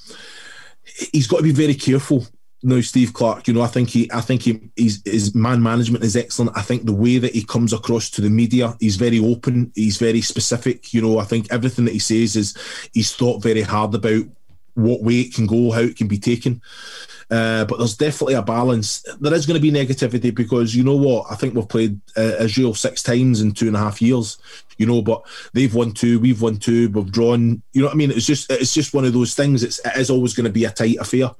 he's 1.11 1.27
got 1.27 1.37
to 1.37 1.43
be 1.43 1.51
very 1.51 1.75
careful 1.75 2.25
no, 2.65 2.81
Steve 2.81 3.13
Clarke. 3.13 3.47
You 3.47 3.53
know, 3.53 3.61
I 3.61 3.67
think 3.67 3.89
he, 3.89 4.11
I 4.11 4.21
think 4.21 4.41
he, 4.41 4.59
he's, 4.75 4.99
his 5.05 5.35
man 5.35 5.61
management 5.61 6.03
is 6.03 6.15
excellent. 6.15 6.57
I 6.57 6.63
think 6.63 6.85
the 6.85 6.93
way 6.93 7.19
that 7.19 7.35
he 7.35 7.43
comes 7.43 7.73
across 7.73 8.09
to 8.09 8.21
the 8.21 8.29
media, 8.29 8.75
he's 8.79 8.95
very 8.95 9.19
open. 9.19 9.71
He's 9.75 9.97
very 9.97 10.21
specific. 10.21 10.91
You 10.91 11.03
know, 11.03 11.19
I 11.19 11.25
think 11.25 11.51
everything 11.51 11.85
that 11.85 11.93
he 11.93 11.99
says 11.99 12.35
is 12.35 12.57
he's 12.91 13.15
thought 13.15 13.43
very 13.43 13.61
hard 13.61 13.93
about 13.93 14.25
what 14.73 15.03
way 15.03 15.19
it 15.19 15.35
can 15.35 15.45
go, 15.45 15.71
how 15.71 15.81
it 15.81 15.95
can 15.95 16.07
be 16.07 16.17
taken. 16.17 16.59
Uh, 17.31 17.65
but 17.65 17.77
there's 17.77 17.97
definitely 17.97 18.35
a 18.35 18.41
balance. 18.41 19.03
There 19.19 19.33
is 19.33 19.45
going 19.45 19.59
to 19.59 19.71
be 19.71 19.71
negativity 19.71 20.33
because 20.33 20.75
you 20.75 20.83
know 20.83 20.95
what? 20.95 21.25
I 21.29 21.35
think 21.35 21.55
we've 21.55 21.67
played 21.67 21.99
uh, 22.15 22.35
Israel 22.39 22.73
six 22.73 23.01
times 23.01 23.41
in 23.41 23.51
two 23.51 23.67
and 23.67 23.75
a 23.75 23.79
half 23.79 24.01
years. 24.01 24.37
You 24.77 24.85
know, 24.85 25.01
but 25.01 25.25
they've 25.53 25.73
won 25.73 25.93
two, 25.93 26.19
we've 26.19 26.41
won 26.41 26.57
two, 26.57 26.89
we've 26.89 27.11
drawn. 27.11 27.61
You 27.73 27.81
know 27.81 27.87
what 27.87 27.93
I 27.93 27.97
mean? 27.97 28.11
It's 28.11 28.25
just 28.25 28.51
it's 28.51 28.73
just 28.73 28.93
one 28.93 29.05
of 29.05 29.13
those 29.13 29.33
things. 29.33 29.63
It's 29.63 29.79
it 29.85 29.97
is 29.97 30.09
always 30.09 30.33
going 30.33 30.45
to 30.45 30.51
be 30.51 30.65
a 30.65 30.71
tight 30.71 30.97
affair. 30.99 31.31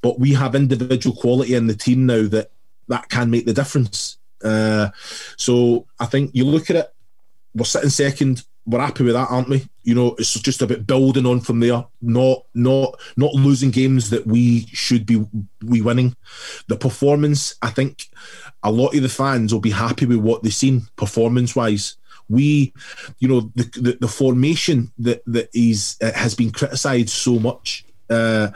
But 0.00 0.18
we 0.18 0.32
have 0.34 0.54
individual 0.54 1.16
quality 1.16 1.54
in 1.54 1.66
the 1.66 1.74
team 1.74 2.06
now 2.06 2.26
that 2.28 2.50
that 2.88 3.08
can 3.08 3.30
make 3.30 3.44
the 3.44 3.52
difference. 3.52 4.18
Uh, 4.42 4.88
so 5.36 5.86
I 5.98 6.06
think 6.06 6.30
you 6.32 6.44
look 6.44 6.70
at 6.70 6.76
it. 6.76 6.94
We're 7.54 7.64
sitting 7.64 7.90
second 7.90 8.44
we're 8.66 8.80
happy 8.80 9.04
with 9.04 9.14
that, 9.14 9.30
aren't 9.30 9.48
we? 9.48 9.66
You 9.82 9.94
know, 9.94 10.14
it's 10.18 10.34
just 10.34 10.62
about 10.62 10.86
building 10.86 11.26
on 11.26 11.40
from 11.40 11.60
there, 11.60 11.84
not 12.02 12.44
not 12.54 13.00
not 13.16 13.34
losing 13.34 13.70
games 13.70 14.10
that 14.10 14.26
we 14.26 14.66
should 14.66 15.06
be 15.06 15.26
we 15.64 15.80
winning. 15.80 16.14
The 16.68 16.76
performance, 16.76 17.54
I 17.62 17.70
think, 17.70 18.08
a 18.62 18.70
lot 18.70 18.94
of 18.94 19.02
the 19.02 19.08
fans 19.08 19.52
will 19.52 19.60
be 19.60 19.70
happy 19.70 20.06
with 20.06 20.18
what 20.18 20.42
they've 20.42 20.54
seen 20.54 20.82
performance 20.96 21.56
wise. 21.56 21.96
We, 22.28 22.72
you 23.18 23.28
know, 23.28 23.50
the 23.54 23.64
the, 23.80 23.98
the 24.00 24.08
formation 24.08 24.92
that 24.98 25.22
that 25.26 25.48
is 25.54 25.96
uh, 26.02 26.12
has 26.12 26.34
been 26.34 26.50
criticised 26.50 27.10
so 27.10 27.38
much. 27.38 27.84
Uh, 28.08 28.50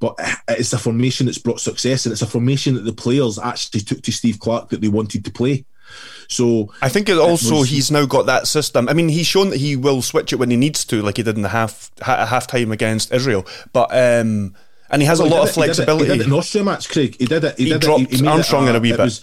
but 0.00 0.16
it's 0.48 0.72
a 0.72 0.78
formation 0.78 1.26
that's 1.26 1.38
brought 1.38 1.60
success, 1.60 2.06
and 2.06 2.12
it's 2.12 2.22
a 2.22 2.26
formation 2.26 2.74
that 2.74 2.84
the 2.84 2.92
players 2.92 3.38
actually 3.38 3.80
took 3.80 4.02
to 4.02 4.12
Steve 4.12 4.40
Clarke 4.40 4.70
that 4.70 4.80
they 4.80 4.88
wanted 4.88 5.24
to 5.24 5.30
play. 5.30 5.64
So 6.28 6.72
I 6.80 6.88
think 6.88 7.08
it 7.08 7.18
also 7.18 7.56
it 7.56 7.58
was, 7.60 7.68
he's 7.68 7.90
now 7.90 8.06
got 8.06 8.26
that 8.26 8.46
system. 8.46 8.88
I 8.88 8.94
mean, 8.94 9.08
he's 9.08 9.26
shown 9.26 9.50
that 9.50 9.58
he 9.58 9.76
will 9.76 10.02
switch 10.02 10.32
it 10.32 10.36
when 10.36 10.50
he 10.50 10.56
needs 10.56 10.84
to, 10.86 11.02
like 11.02 11.18
he 11.18 11.22
did 11.22 11.36
in 11.36 11.42
the 11.42 11.50
half 11.50 11.90
half 12.00 12.46
time 12.46 12.72
against 12.72 13.12
Israel. 13.12 13.46
But 13.72 13.90
um, 13.92 14.54
and 14.90 15.00
he 15.00 15.06
has 15.06 15.20
well, 15.20 15.28
a 15.28 15.30
lot 15.30 15.42
of 15.42 15.48
it, 15.48 15.52
flexibility. 15.52 16.04
He 16.04 16.10
did 16.10 16.12
it, 16.12 16.18
he 16.18 16.22
did 16.22 16.26
it 16.26 16.32
in 16.32 16.38
Austria 16.38 16.64
match, 16.64 16.88
Craig. 16.88 17.16
He 17.18 17.26
did 17.26 17.44
it. 17.44 17.58
He, 17.58 17.64
he 17.64 17.70
did 17.70 17.80
dropped 17.80 18.02
it. 18.02 18.10
He, 18.10 18.18
he 18.18 18.26
Armstrong 18.26 18.64
it, 18.64 18.66
uh, 18.66 18.70
in 18.70 18.76
a 18.76 18.80
wee 18.80 18.90
bit. 18.90 19.00
Was, 19.00 19.20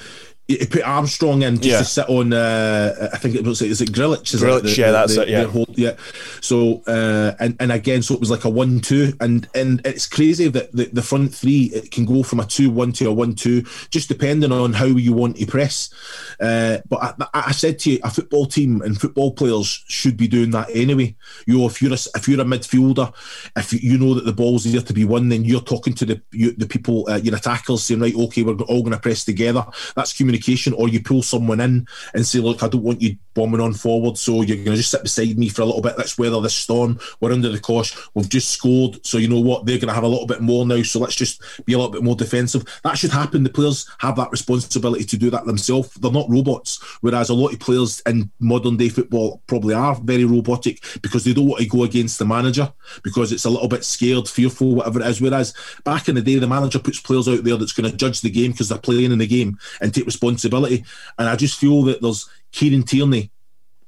he 0.50 0.66
put 0.66 0.82
Armstrong 0.82 1.44
in 1.44 1.58
just 1.58 1.66
yeah. 1.66 1.78
to 1.78 1.86
sit 1.86 2.10
on. 2.10 2.34
Uh, 2.34 3.10
I 3.14 3.18
think 3.18 3.36
it 3.36 3.44
was 3.44 3.62
is 3.62 3.82
it 3.82 3.92
Grillitsch? 3.92 4.34
Is 4.34 4.42
Grillitsch, 4.42 4.58
it? 4.58 4.76
The, 4.76 4.82
yeah, 4.82 4.92
that's 4.92 5.16
the, 5.16 5.22
it. 5.22 5.30
Yeah, 5.30 5.44
whole, 5.44 5.68
yeah. 5.70 5.96
So 6.42 6.82
uh, 6.88 7.36
and 7.40 7.56
and 7.60 7.72
again, 7.72 8.02
so 8.02 8.16
it 8.16 8.20
was 8.20 8.32
like 8.32 8.46
a 8.46 8.50
one-two, 8.50 9.14
and 9.22 9.48
and 9.54 9.80
it's 9.86 10.08
crazy 10.08 10.48
that 10.48 10.72
the, 10.72 10.86
the 10.86 11.04
front 11.04 11.36
three 11.36 11.66
it 11.66 11.92
can 11.92 12.06
go 12.06 12.24
from 12.24 12.40
a 12.40 12.46
two-one 12.46 12.94
to 12.94 13.08
a 13.08 13.14
one-two, 13.14 13.64
just 13.92 14.10
depending 14.10 14.52
on 14.52 14.74
how 14.74 14.86
you 14.86 15.14
want 15.14 15.38
to 15.38 15.46
press. 15.46 15.92
Uh, 16.40 16.80
but 16.90 17.16
I, 17.34 17.44
I, 17.48 17.52
said 17.52 17.78
to 17.80 17.92
you, 17.92 18.00
a 18.04 18.10
football 18.10 18.48
team 18.48 18.82
and 18.82 19.00
football 19.00 19.34
players 19.34 19.84
should 19.88 20.18
be 20.18 20.28
doing 20.28 20.50
that 20.52 20.70
anyway. 20.74 21.16
You 21.46 21.60
know, 21.60 21.68
if 21.68 21.80
you're 21.80 21.94
a, 21.94 22.00
if 22.16 22.28
you're 22.28 22.42
a 22.42 22.46
midfielder, 22.46 23.14
if 23.56 23.72
you 23.72 24.00
know 24.00 24.16
that 24.16 24.26
the 24.26 24.34
ball's 24.34 24.64
there 24.64 24.82
to 24.82 24.94
be 24.94 25.06
won, 25.06 25.30
then 25.30 25.46
you're 25.46 25.62
talking 25.62 25.94
to 25.94 26.06
the 26.06 26.22
you, 26.32 26.54
the 26.54 26.66
people, 26.66 27.08
uh, 27.08 27.18
your 27.18 27.36
attackers, 27.36 27.84
saying 27.84 28.00
right, 28.00 28.16
okay, 28.16 28.42
we're 28.42 28.56
all 28.64 28.82
going 28.82 28.94
to 28.94 29.00
press 29.00 29.24
together. 29.24 29.64
That's 29.96 30.18
communication 30.18 30.39
communication, 30.40 30.74
or 30.74 30.90
you 30.90 31.02
pull 31.02 31.22
someone 31.22 31.60
in 31.60 31.88
and 32.14 32.26
say, 32.26 32.40
"Look, 32.40 32.64
I 32.64 32.68
don't 32.68 32.84
want 32.84 33.02
you 33.02 33.18
bombing 33.34 33.62
on 33.62 33.74
forward, 33.74 34.18
so 34.18 34.42
you're 34.42 34.58
going 34.58 34.72
to 34.72 34.76
just 34.76 34.92
sit 34.92 35.04
beside 35.04 35.38
me 35.38 35.50
for 35.50 35.62
a 35.62 35.66
little 35.66 35.82
bit. 35.82 35.98
Let's 35.98 36.18
weather 36.18 36.42
this 36.42 36.54
storm. 36.54 37.00
We're 37.22 37.32
under 37.32 37.50
the 37.50 37.60
cosh. 37.60 37.96
We've 38.14 38.28
just 38.28 38.50
scored, 38.50 39.06
so 39.06 39.18
you 39.18 39.30
know 39.30 39.40
what? 39.40 39.66
They're 39.66 39.78
going 39.78 39.88
to 39.88 39.94
have 39.94 40.04
a 40.04 40.08
little 40.08 40.28
bit 40.28 40.42
more 40.42 40.66
now. 40.66 40.82
So 40.82 41.00
let's 41.00 41.16
just 41.16 41.42
be 41.66 41.74
a 41.74 41.78
little 41.78 41.92
bit 41.92 42.04
more 42.04 42.16
defensive. 42.16 42.66
That 42.84 42.98
should 42.98 43.12
happen. 43.12 43.44
The 43.44 43.50
players 43.50 43.90
have 44.00 44.18
that 44.18 44.32
responsibility 44.32 45.06
to 45.06 45.18
do 45.18 45.30
that 45.30 45.46
themselves. 45.46 45.94
They're 45.94 46.12
not 46.12 46.30
robots, 46.30 46.84
whereas 47.00 47.30
a 47.30 47.34
lot 47.34 47.54
of 47.54 47.60
players 47.60 48.02
in 48.06 48.30
modern 48.40 48.78
day 48.78 48.90
football 48.90 49.42
probably 49.48 49.74
are 49.74 49.96
very 49.96 50.26
robotic 50.26 50.84
because 51.02 51.24
they 51.24 51.34
don't 51.34 51.48
want 51.48 51.62
to 51.62 51.68
go 51.70 51.84
against 51.84 52.20
the 52.20 52.26
manager 52.26 52.72
because 53.04 53.32
it's 53.32 53.46
a 53.46 53.50
little 53.50 53.70
bit 53.70 53.86
scared, 53.86 54.28
fearful, 54.28 54.76
whatever 54.76 55.00
it 55.00 55.08
is. 55.08 55.22
Whereas 55.22 55.54
back 55.86 56.10
in 56.10 56.16
the 56.16 56.22
day, 56.22 56.36
the 56.40 56.48
manager 56.48 56.80
puts 56.80 57.00
players 57.00 57.28
out 57.28 57.44
there 57.44 57.56
that's 57.56 57.74
going 57.74 57.90
to 57.90 57.96
judge 57.96 58.22
the 58.22 58.30
game 58.30 58.52
because 58.52 58.70
they're 58.70 58.78
playing 58.78 59.12
in 59.12 59.20
the 59.20 59.28
game 59.28 59.58
and 59.80 59.94
take 59.94 60.06
responsibility 60.06 60.29
responsibility. 60.30 60.84
And 61.18 61.28
I 61.28 61.36
just 61.36 61.60
feel 61.60 61.84
that 61.84 62.02
there's 62.02 62.30
Kieran 62.52 62.84
Tierney 62.84 63.32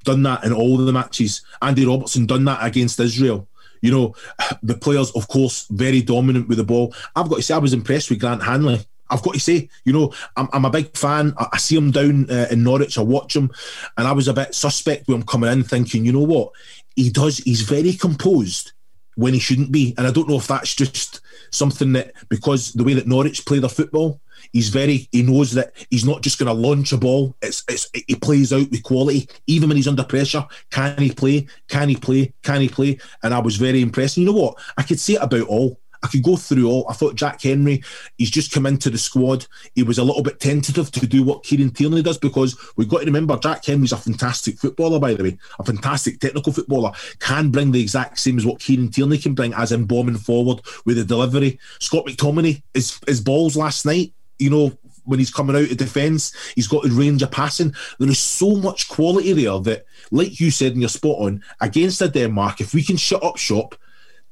done 0.04 0.24
that 0.24 0.44
in 0.44 0.54
all 0.54 0.78
the 0.78 0.92
matches. 0.92 1.42
Andy 1.62 1.86
Robertson 1.86 2.26
done 2.26 2.46
that 2.46 2.66
against 2.66 3.00
Israel. 3.00 3.48
You 3.82 3.92
know, 3.92 4.16
the 4.64 4.76
players, 4.76 5.12
of 5.12 5.28
course, 5.28 5.68
very 5.70 6.02
dominant 6.02 6.48
with 6.48 6.58
the 6.58 6.64
ball. 6.64 6.94
I've 7.16 7.30
got 7.30 7.38
to 7.38 7.42
say, 7.42 7.54
I 7.54 7.60
was 7.60 7.74
impressed 7.74 8.10
with 8.10 8.20
Grant 8.20 8.44
Hanley. 8.44 8.86
I've 9.10 9.24
got 9.24 9.34
to 9.34 9.40
say, 9.42 9.70
you 9.84 9.92
know, 9.92 10.14
I'm, 10.38 10.48
I'm 10.54 10.66
a 10.66 10.70
big 10.70 10.96
fan. 10.96 11.34
I, 11.38 11.48
I 11.54 11.58
see 11.58 11.76
him 11.76 11.92
down 11.92 12.30
uh, 12.32 12.48
in 12.50 12.64
Norwich. 12.64 12.98
I 12.98 13.02
watch 13.02 13.36
him, 13.36 13.52
and 13.98 14.08
I 14.08 14.14
was 14.14 14.30
a 14.30 14.34
bit 14.34 14.56
suspect 14.56 15.08
when 15.08 15.18
I'm 15.18 15.26
coming 15.26 15.52
in, 15.52 15.64
thinking, 15.64 16.06
you 16.06 16.14
know 16.14 16.22
what, 16.22 16.52
he 16.96 17.10
does. 17.10 17.40
He's 17.40 17.62
very 17.62 17.92
composed 17.92 18.72
when 19.16 19.34
he 19.34 19.40
shouldn't 19.40 19.72
be, 19.72 19.94
and 19.98 20.08
I 20.08 20.12
don't 20.12 20.30
know 20.30 20.38
if 20.38 20.48
that's 20.48 20.74
just 20.74 21.20
something 21.50 21.92
that 21.92 22.14
because 22.30 22.72
the 22.72 22.86
way 22.86 22.94
that 22.94 23.06
Norwich 23.06 23.46
play 23.46 23.60
their 23.60 23.70
football, 23.70 24.22
He's 24.54 24.70
very. 24.70 25.08
He 25.12 25.24
knows 25.24 25.52
that 25.54 25.74
he's 25.90 26.06
not 26.06 26.22
just 26.22 26.40
going 26.40 26.48
to 26.48 26.68
launch 26.68 26.92
a 26.92 26.98
ball. 26.98 27.36
It's 27.42 27.64
it's 27.68 27.90
he 27.94 28.16
plays 28.16 28.54
out 28.54 28.70
with 28.70 28.84
quality, 28.84 29.30
even 29.48 29.70
when 29.70 29.78
he's 29.78 29.88
under 29.88 30.04
pressure. 30.04 30.46
Can 30.70 30.98
he 30.98 31.12
play? 31.12 31.48
Can 31.68 31.90
he 31.90 31.96
play? 31.96 32.34
Can 32.44 32.62
he 32.62 32.70
play? 32.70 33.00
And 33.24 33.34
I 33.34 33.40
was 33.40 33.58
very 33.58 33.82
impressed. 33.82 34.18
And 34.18 34.26
you 34.26 34.32
know 34.32 34.40
what? 34.40 34.60
I 34.78 34.84
could 34.84 35.00
say 35.00 35.14
it 35.14 35.24
about 35.24 35.48
all. 35.48 35.80
I 36.04 36.08
could 36.08 36.24
go 36.24 36.36
through 36.36 36.68
all. 36.68 36.86
I 36.90 36.94
thought 36.94 37.16
Jack 37.16 37.42
Hendry, 37.44 37.84
he's 38.18 38.32
just 38.32 38.52
come 38.52 38.66
into 38.66 38.90
the 38.90 38.98
squad. 38.98 39.46
He 39.76 39.84
was 39.84 40.00
a 40.00 40.04
little 40.04 40.24
bit 40.24 40.40
tentative 40.40 40.92
to 40.92 41.06
do 41.06 41.24
what 41.24 41.44
Kieran 41.44 41.72
Tierney 41.72 42.02
does 42.02 42.18
because 42.18 42.58
we've 42.76 42.90
got 42.90 43.00
to 43.00 43.06
remember 43.06 43.38
Jack 43.38 43.66
Hendry's 43.66 43.92
a 43.92 43.98
fantastic 43.98 44.58
footballer, 44.58 45.00
by 45.00 45.14
the 45.14 45.24
way, 45.24 45.38
a 45.60 45.64
fantastic 45.64 46.20
technical 46.20 46.54
footballer. 46.54 46.92
Can 47.20 47.50
bring 47.50 47.72
the 47.72 47.82
exact 47.82 48.20
same 48.20 48.38
as 48.38 48.46
what 48.46 48.60
Kieran 48.60 48.90
Tierney 48.90 49.18
can 49.20 49.36
bring, 49.36 49.54
as 49.54 49.72
in 49.72 49.86
bombing 49.86 50.18
forward 50.18 50.62
with 50.86 50.98
the 50.98 51.04
delivery. 51.04 51.60
Scott 51.80 52.06
McTominay, 52.06 52.62
his, 52.74 53.00
his 53.08 53.22
balls 53.22 53.56
last 53.56 53.86
night, 53.86 54.14
you 54.42 54.50
know, 54.50 54.78
when 55.06 55.20
he's 55.20 55.34
coming 55.34 55.56
out 55.56 55.72
of 55.72 55.78
defence, 55.78 56.34
he's 56.56 56.68
got 56.68 56.84
the 56.84 56.90
range 56.90 57.22
of 57.22 57.32
passing. 57.32 57.74
There 58.00 58.10
is 58.10 58.20
so 58.20 58.56
much 58.56 58.90
quality 58.90 59.34
there 59.34 59.60
that, 59.60 59.86
like 60.12 60.40
you 60.40 60.52
said, 60.52 60.74
in 60.74 60.82
your 60.82 60.90
spot 60.90 61.18
on 61.20 61.44
against 61.60 62.00
the 62.00 62.08
Denmark, 62.08 62.62
if 62.62 62.74
we 62.74 62.84
can 62.84 62.98
shut 62.98 63.24
up 63.24 63.38
shop, 63.38 63.76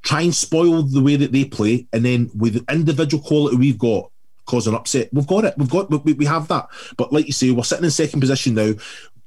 try 0.01 0.21
and 0.21 0.33
spoil 0.33 0.83
the 0.83 1.01
way 1.01 1.15
that 1.15 1.31
they 1.31 1.45
play, 1.45 1.87
and 1.93 2.05
then 2.05 2.29
with 2.35 2.53
the 2.53 2.73
individual 2.73 3.23
quality 3.23 3.57
we've 3.57 3.79
got, 3.79 4.11
cause 4.45 4.67
an 4.67 4.75
upset. 4.75 5.09
We've 5.13 5.27
got 5.27 5.45
it. 5.45 5.53
We've 5.57 5.69
got 5.69 5.89
we, 6.03 6.13
we 6.13 6.25
have 6.25 6.47
that. 6.47 6.67
But 6.97 7.13
like 7.13 7.27
you 7.27 7.33
say, 7.33 7.51
we're 7.51 7.63
sitting 7.63 7.85
in 7.85 7.91
second 7.91 8.19
position 8.19 8.55
now 8.55 8.73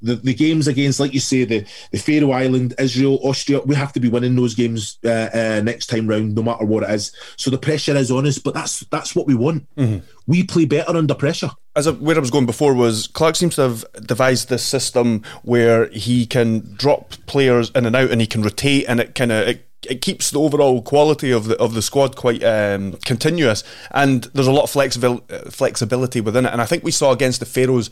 the, 0.02 0.16
the 0.16 0.35
games 0.35 0.68
against, 0.68 1.00
like 1.00 1.14
you 1.14 1.21
say, 1.21 1.44
the, 1.44 1.64
the 1.90 1.99
Faroe 1.99 2.32
Island, 2.32 2.75
Israel, 2.78 3.18
Austria, 3.23 3.61
we 3.61 3.75
have 3.75 3.92
to 3.92 4.00
be 4.00 4.09
winning 4.09 4.37
those 4.37 4.54
games 4.54 4.99
uh, 5.04 5.28
uh, 5.32 5.61
next 5.64 5.87
time 5.87 6.06
round, 6.06 6.35
no 6.35 6.42
matter 6.42 6.64
what 6.64 6.82
it 6.82 6.90
is. 6.90 7.12
So 7.37 7.50
the 7.50 7.59
pressure 7.59 7.97
is 7.97 8.11
on 8.11 8.26
us, 8.26 8.38
but 8.38 8.54
that's 8.54 8.80
that's 8.90 9.14
what 9.14 9.26
we 9.26 9.35
want. 9.35 9.66
Mm-hmm. 9.76 10.04
We 10.26 10.44
play 10.44 10.64
better 10.64 10.97
under 10.97 11.14
pressure. 11.14 11.50
As 11.75 11.90
where 11.90 12.16
I 12.16 12.21
was 12.21 12.30
going 12.30 12.47
before 12.47 12.75
was 12.75 13.06
Clarke 13.06 13.37
seems 13.37 13.54
to 13.56 13.62
have 13.62 13.85
devised 14.04 14.49
this 14.49 14.64
system 14.64 15.23
where 15.42 15.88
he 15.88 16.26
can 16.26 16.75
drop 16.75 17.12
players 17.26 17.71
in 17.75 17.87
and 17.87 17.97
out, 17.97 18.11
and 18.11 18.21
he 18.21 18.26
can 18.26 18.42
rotate, 18.42 18.85
and 18.88 19.00
it 19.00 19.14
kind 19.14 19.32
of 19.32 19.49
it 19.49 19.68
it 19.88 20.00
keeps 20.00 20.30
the 20.30 20.38
overall 20.38 20.82
quality 20.82 21.32
of 21.32 21.47
the 21.47 21.59
of 21.59 21.75
the 21.75 21.82
squad 21.82 22.14
quite 22.16 22.42
um, 22.44 22.92
continuous, 23.04 23.64
and 23.90 24.25
there's 24.35 24.47
a 24.47 24.52
lot 24.52 24.64
of 24.64 24.71
flexibil- 24.71 25.52
flexibility 25.52 26.21
within 26.21 26.47
it. 26.47 26.52
And 26.52 26.61
I 26.61 26.66
think 26.66 26.85
we 26.85 26.90
saw 26.90 27.12
against 27.12 27.40
the 27.40 27.47
Faroes. 27.47 27.90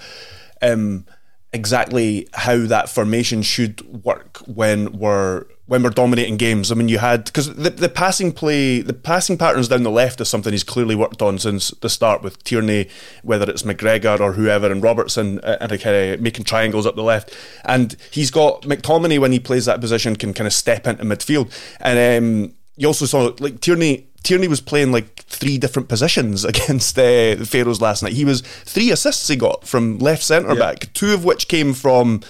Um, 0.63 1.07
exactly 1.53 2.29
how 2.33 2.59
that 2.67 2.89
formation 2.89 3.43
should 3.43 4.05
work 4.05 4.39
when 4.47 4.93
we're 4.93 5.47
when 5.71 5.85
we're 5.85 5.91
dominating 5.91 6.37
games. 6.37 6.73
I 6.73 6.75
mean, 6.75 6.89
you 6.89 6.99
had 6.99 7.27
because 7.27 7.55
the, 7.55 7.71
the 7.71 7.89
passing 7.89 8.33
play, 8.33 8.81
the 8.81 8.93
passing 8.93 9.39
patterns 9.39 9.69
down 9.69 9.85
the 9.85 9.91
left 9.91 10.21
is 10.21 10.29
something 10.29 10.53
he's 10.53 10.65
clearly 10.65 10.97
worked 10.97 11.23
on 11.23 11.39
since 11.39 11.71
the 11.81 11.89
start 11.89 12.23
with 12.23 12.43
Tierney, 12.43 12.89
whether 13.23 13.49
it's 13.49 13.63
McGregor 13.63 14.19
or 14.19 14.33
whoever, 14.33 14.71
and 14.71 14.83
Robertson 14.83 15.39
uh, 15.41 15.59
and 15.61 15.81
kind 15.81 15.97
of 15.97 16.21
making 16.21 16.45
triangles 16.45 16.87
up 16.87 16.97
the 16.97 17.05
left. 17.05 17.33
And 17.65 17.95
he's 18.11 18.33
got 18.33 18.63
McTominay 18.63 19.21
when 19.21 19.31
he 19.31 19.39
plays 19.39 19.67
that 19.67 19.81
position 19.81 20.17
can 20.17 20.35
kind 20.35 20.49
of 20.49 20.53
step 20.53 20.89
into 20.89 21.05
midfield. 21.05 21.53
And 21.81 22.25
um, 22.25 22.55
you 22.77 22.89
also 22.89 23.07
saw 23.07 23.33
like 23.39 23.61
Tierney 23.61 24.10
Tierney 24.23 24.49
was 24.49 24.61
playing 24.61 24.93
like 24.93 25.23
three 25.25 25.59
different 25.59 25.89
positions 25.89 26.45
against 26.53 26.99
uh, 26.99 27.35
the 27.37 27.47
Faroes 27.49 27.81
last 27.81 28.03
night. 28.03 28.13
He 28.13 28.25
was 28.25 28.41
three 28.43 28.91
assists 28.91 29.29
he 29.29 29.37
got 29.37 29.67
from 29.67 29.99
left 29.99 30.23
centre 30.23 30.55
back, 30.55 30.93
two 30.93 31.13
of 31.15 31.25
which 31.25 31.49
came 31.49 31.73
from 31.75 32.21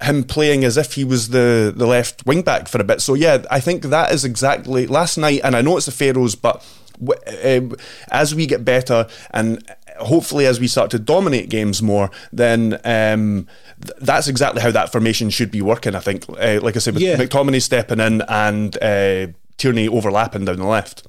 him 0.00 0.24
playing 0.24 0.64
as 0.64 0.76
if 0.76 0.94
he 0.94 1.04
was 1.04 1.28
the, 1.28 1.72
the 1.74 1.86
left 1.86 2.26
wing 2.26 2.42
back 2.42 2.68
for 2.68 2.80
a 2.80 2.84
bit. 2.84 3.00
So 3.00 3.14
yeah, 3.14 3.44
I 3.50 3.60
think 3.60 3.82
that 3.84 4.12
is 4.12 4.24
exactly 4.24 4.86
last 4.86 5.16
night. 5.16 5.40
And 5.44 5.54
I 5.56 5.62
know 5.62 5.76
it's 5.76 5.86
the 5.86 5.92
Faroes, 5.92 6.34
but 6.34 6.64
uh, 7.42 7.60
as 8.10 8.34
we 8.34 8.46
get 8.46 8.64
better 8.64 9.06
and 9.30 9.62
hopefully 10.00 10.46
as 10.46 10.58
we 10.58 10.66
start 10.66 10.90
to 10.90 10.98
dominate 10.98 11.48
games 11.48 11.80
more, 11.80 12.10
then 12.32 12.74
um, 12.84 13.46
th- 13.82 13.96
that's 14.00 14.26
exactly 14.28 14.60
how 14.60 14.70
that 14.72 14.90
formation 14.90 15.30
should 15.30 15.50
be 15.50 15.62
working. 15.62 15.94
I 15.94 16.00
think, 16.00 16.24
uh, 16.28 16.58
like 16.62 16.76
I 16.76 16.80
said, 16.80 16.94
with 16.94 17.02
Yeah. 17.02 17.16
McTominay 17.16 17.62
stepping 17.62 18.00
in 18.00 18.20
and 18.22 18.76
uh, 18.82 19.28
Tierney 19.56 19.88
overlapping 19.88 20.44
down 20.44 20.56
the 20.56 20.64
left. 20.66 21.06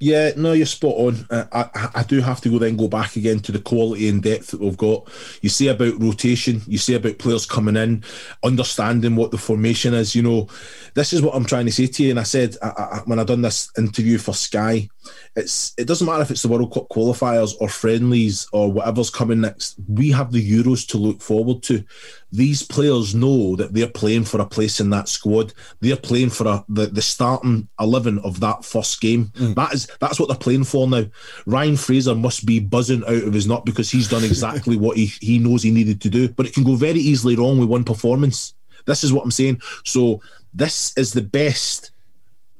Yeah, 0.00 0.32
no, 0.36 0.52
you're 0.52 0.66
spot 0.66 0.96
on. 0.96 1.26
Uh, 1.30 1.44
I, 1.52 1.90
I- 1.94 2.02
do 2.02 2.20
have 2.20 2.40
to 2.40 2.48
go 2.48 2.58
then 2.58 2.76
go 2.76 2.88
back 2.88 3.14
again 3.14 3.38
to 3.38 3.52
the 3.52 3.60
quality 3.60 4.08
and 4.08 4.20
depth 4.20 4.48
that 4.48 4.58
we've 4.58 4.76
got. 4.76 5.08
You 5.42 5.48
say 5.48 5.68
about 5.68 6.02
rotation, 6.02 6.60
you 6.66 6.76
say 6.76 6.94
about 6.94 7.18
players 7.18 7.46
coming 7.46 7.76
in, 7.76 8.02
understanding 8.42 9.14
what 9.14 9.30
the 9.30 9.38
formation 9.38 9.94
is. 9.94 10.16
You 10.16 10.22
know, 10.22 10.48
this 10.94 11.12
is 11.12 11.22
what 11.22 11.36
I'm 11.36 11.44
trying 11.44 11.66
to 11.66 11.72
say 11.72 11.86
to 11.86 12.02
you. 12.02 12.10
And 12.10 12.18
I 12.18 12.24
said 12.24 12.56
I, 12.60 12.68
I, 12.68 13.02
when 13.04 13.20
I 13.20 13.24
done 13.24 13.42
this 13.42 13.70
interview 13.78 14.18
for 14.18 14.34
Sky, 14.34 14.88
it's 15.36 15.72
it 15.78 15.86
doesn't 15.86 16.06
matter 16.08 16.22
if 16.22 16.32
it's 16.32 16.42
the 16.42 16.48
World 16.48 16.74
Cup 16.74 16.88
qualifiers 16.88 17.54
or 17.60 17.68
friendlies 17.68 18.48
or 18.52 18.72
whatever's 18.72 19.08
coming 19.08 19.40
next. 19.42 19.76
We 19.86 20.10
have 20.10 20.32
the 20.32 20.42
Euros 20.44 20.84
to 20.88 20.98
look 20.98 21.22
forward 21.22 21.62
to. 21.64 21.84
These 22.32 22.62
players 22.62 23.14
know 23.14 23.56
that 23.56 23.74
they're 23.74 23.86
playing 23.86 24.24
for 24.24 24.40
a 24.40 24.46
place 24.46 24.80
in 24.80 24.88
that 24.90 25.08
squad. 25.08 25.52
They're 25.80 25.96
playing 25.96 26.30
for 26.30 26.46
a, 26.46 26.64
the 26.68 26.86
the 26.86 27.02
starting 27.02 27.68
eleven 27.78 28.18
of 28.20 28.40
that 28.40 28.64
first 28.64 29.00
game. 29.00 29.32
Hmm. 29.36 29.52
That 29.52 29.74
is 29.74 29.86
that's 30.00 30.18
what 30.18 30.28
they're 30.28 30.38
playing 30.38 30.64
for 30.64 30.88
now. 30.88 31.04
Ryan 31.46 31.76
Fraser 31.76 32.14
must 32.14 32.46
be 32.46 32.58
buzzing 32.58 33.04
out 33.04 33.22
of 33.22 33.34
his 33.34 33.46
nut 33.46 33.64
because 33.64 33.90
he's 33.90 34.08
done 34.08 34.24
exactly 34.24 34.76
what 34.78 34.96
he 34.96 35.06
he 35.20 35.38
knows 35.38 35.62
he 35.62 35.70
needed 35.70 36.00
to 36.00 36.10
do. 36.10 36.28
But 36.28 36.46
it 36.46 36.54
can 36.54 36.64
go 36.64 36.74
very 36.74 37.00
easily 37.00 37.36
wrong 37.36 37.58
with 37.58 37.68
one 37.68 37.84
performance. 37.84 38.54
This 38.86 39.04
is 39.04 39.12
what 39.12 39.24
I'm 39.24 39.30
saying. 39.30 39.60
So 39.84 40.20
this 40.54 40.92
is 40.96 41.12
the 41.12 41.22
best 41.22 41.92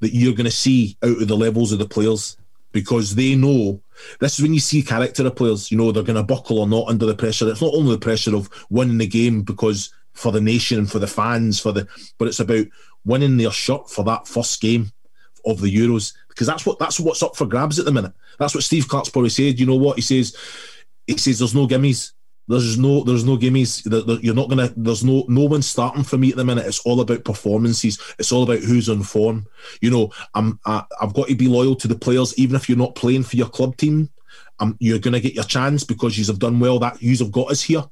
that 0.01 0.15
you're 0.15 0.35
going 0.35 0.45
to 0.45 0.51
see 0.51 0.97
out 1.03 1.23
of 1.23 1.29
the 1.29 1.37
levels 1.37 1.73
of 1.73 1.79
the 1.79 1.89
players 1.89 2.37
because 2.73 3.15
they 3.15 3.35
know 3.35 3.81
this 4.21 4.35
is 4.35 4.43
when 4.43 4.55
you 4.55 4.61
see 4.61 4.83
character 4.83 5.27
of 5.27 5.37
players. 5.37 5.71
You 5.71 5.79
know 5.79 5.93
they're 5.93 6.03
going 6.03 6.17
to 6.17 6.23
buckle 6.23 6.59
or 6.59 6.69
not 6.69 6.89
under 6.89 7.07
the 7.07 7.15
pressure. 7.15 7.49
It's 7.49 7.63
not 7.63 7.75
only 7.75 7.93
the 7.93 7.99
pressure 7.99 8.35
of 8.35 8.49
winning 8.71 8.99
the 8.99 9.07
game 9.07 9.43
because 9.43 9.93
for 10.13 10.33
the 10.33 10.41
nation 10.41 10.79
and 10.79 10.91
for 10.91 10.99
the 10.99 11.07
fans, 11.07 11.59
for 11.59 11.73
the, 11.73 11.87
but 12.19 12.29
it's 12.29 12.41
about 12.41 12.67
winning 13.05 13.37
their 13.37 13.51
shirt 13.51 13.91
for 13.91 14.05
that 14.05 14.29
first 14.29 14.61
game 14.61 14.93
of 15.45 15.61
the 15.61 15.75
Euros 15.75 16.15
because 16.29 16.47
that's 16.47 16.65
what 16.65 16.79
that's 16.79 17.01
what's 17.01 17.23
up 17.23 17.37
for 17.37 17.47
grabs 17.47 17.79
at 17.79 17.85
the 17.85 17.93
minute. 17.93 18.13
That's 18.39 18.55
what 18.55 18.65
Steve 18.65 18.89
Clarke's 18.89 19.11
probably 19.11 19.31
said. 19.31 19.59
You 19.59 19.67
know 19.67 19.77
what 19.77 19.97
he 19.97 20.03
says? 20.03 20.37
He 21.07 21.17
says 21.19 21.39
there's 21.39 21.55
no 21.55 21.67
gimmies. 21.67 22.13
There's 22.49 22.79
no 22.79 23.05
there's 23.05 23.25
no 23.25 23.37
gimmies. 23.37 23.83
You're 24.23 24.35
not 24.35 24.49
gonna. 24.49 24.73
There's 24.77 25.05
no 25.05 25.25
no 25.29 25.45
one 25.45 25.63
starting 25.63 26.03
for 26.03 26.19
me 26.19 26.31
at 26.31 26.37
the 26.37 26.45
minute. 26.45 26.67
It's 26.67 26.81
all 26.81 27.01
about 27.01 27.25
performances. 27.25 28.01
It's 28.19 28.33
all 28.33 28.43
about 28.43 28.61
who's 28.61 28.89
on 28.89 29.03
form. 29.05 29.47
You 29.81 29.91
know, 29.91 30.13
I'm 30.35 30.59
I, 30.67 30.85
I've 31.01 31.15
got 31.15 31.29
to 31.29 31.37
be 31.37 31.47
loyal 31.47 31.77
to 31.77 31.89
the 31.89 31.95
players, 31.95 32.37
even 32.39 32.57
if 32.57 32.69
you're 32.69 32.79
not 32.79 32.95
playing 32.95 33.23
for 33.23 33.37
your 33.37 33.49
club 33.49 33.77
team. 33.77 34.11
Um, 34.59 34.77
you're 34.81 34.99
going 34.99 35.15
to 35.15 35.21
get 35.21 35.35
your 35.35 35.45
chance 35.45 35.83
because 35.83 36.17
you 36.17 36.25
have 36.27 36.39
done 36.39 36.61
well. 36.61 36.79
That 36.79 37.03
you 37.03 37.17
have 37.17 37.33
got 37.33 37.51
us 37.51 37.63
here, 37.63 37.85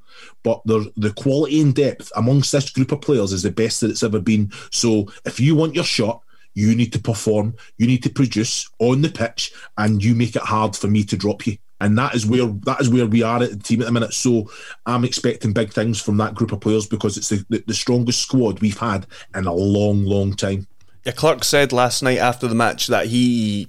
but 0.43 0.61
the 0.65 0.93
the 0.97 1.13
quality 1.13 1.61
and 1.61 1.75
depth 1.75 2.11
amongst 2.17 2.53
this 2.53 2.71
group 2.71 2.93
of 2.93 3.01
players 3.01 3.33
is 3.33 3.43
the 3.43 3.51
best 3.51 3.81
that 3.81 3.91
it's 3.91 4.03
ever 4.03 4.21
been. 4.21 4.53
So 4.71 5.07
if 5.25 5.41
you 5.41 5.55
want 5.55 5.75
your 5.75 5.85
shot, 5.85 6.23
you 6.55 6.75
need 6.75 6.93
to 6.93 6.99
perform, 6.99 7.55
you 7.79 7.87
need 7.87 8.03
to 8.03 8.11
produce 8.11 8.69
on 8.79 9.03
the 9.03 9.11
pitch, 9.11 9.53
and 9.79 10.03
you 10.03 10.15
make 10.15 10.37
it 10.37 10.43
hard 10.43 10.77
for 10.77 10.89
me 10.89 11.05
to 11.05 11.17
drop 11.17 11.47
you. 11.47 11.57
And 11.81 11.97
that 11.99 12.15
is 12.15 12.27
where 12.27 12.47
that 12.65 12.81
is 12.81 12.91
where 12.91 13.07
we 13.07 13.23
are 13.23 13.43
at 13.43 13.51
the 13.51 13.57
team 13.57 13.81
at 13.81 13.87
the 13.87 13.93
minute. 13.93 14.13
So 14.13 14.51
I'm 14.87 15.05
expecting 15.05 15.53
big 15.53 15.73
things 15.73 16.01
from 16.01 16.19
that 16.19 16.35
group 16.35 16.53
of 16.53 16.61
players 16.61 16.87
because 16.87 17.17
it's 17.17 17.31
the, 17.31 17.63
the, 17.67 17.75
strongest 17.75 18.21
squad 18.21 18.61
we've 18.61 18.79
had 18.79 19.07
in 19.35 19.47
a 19.47 19.55
long, 19.55 20.05
long 20.05 20.35
time. 20.35 20.67
Yeah, 21.05 21.13
Clarke 21.13 21.45
said 21.45 21.73
last 21.73 22.03
night 22.03 22.19
after 22.19 22.47
the 22.47 22.55
match 22.55 22.89
that 22.89 23.07
he 23.07 23.69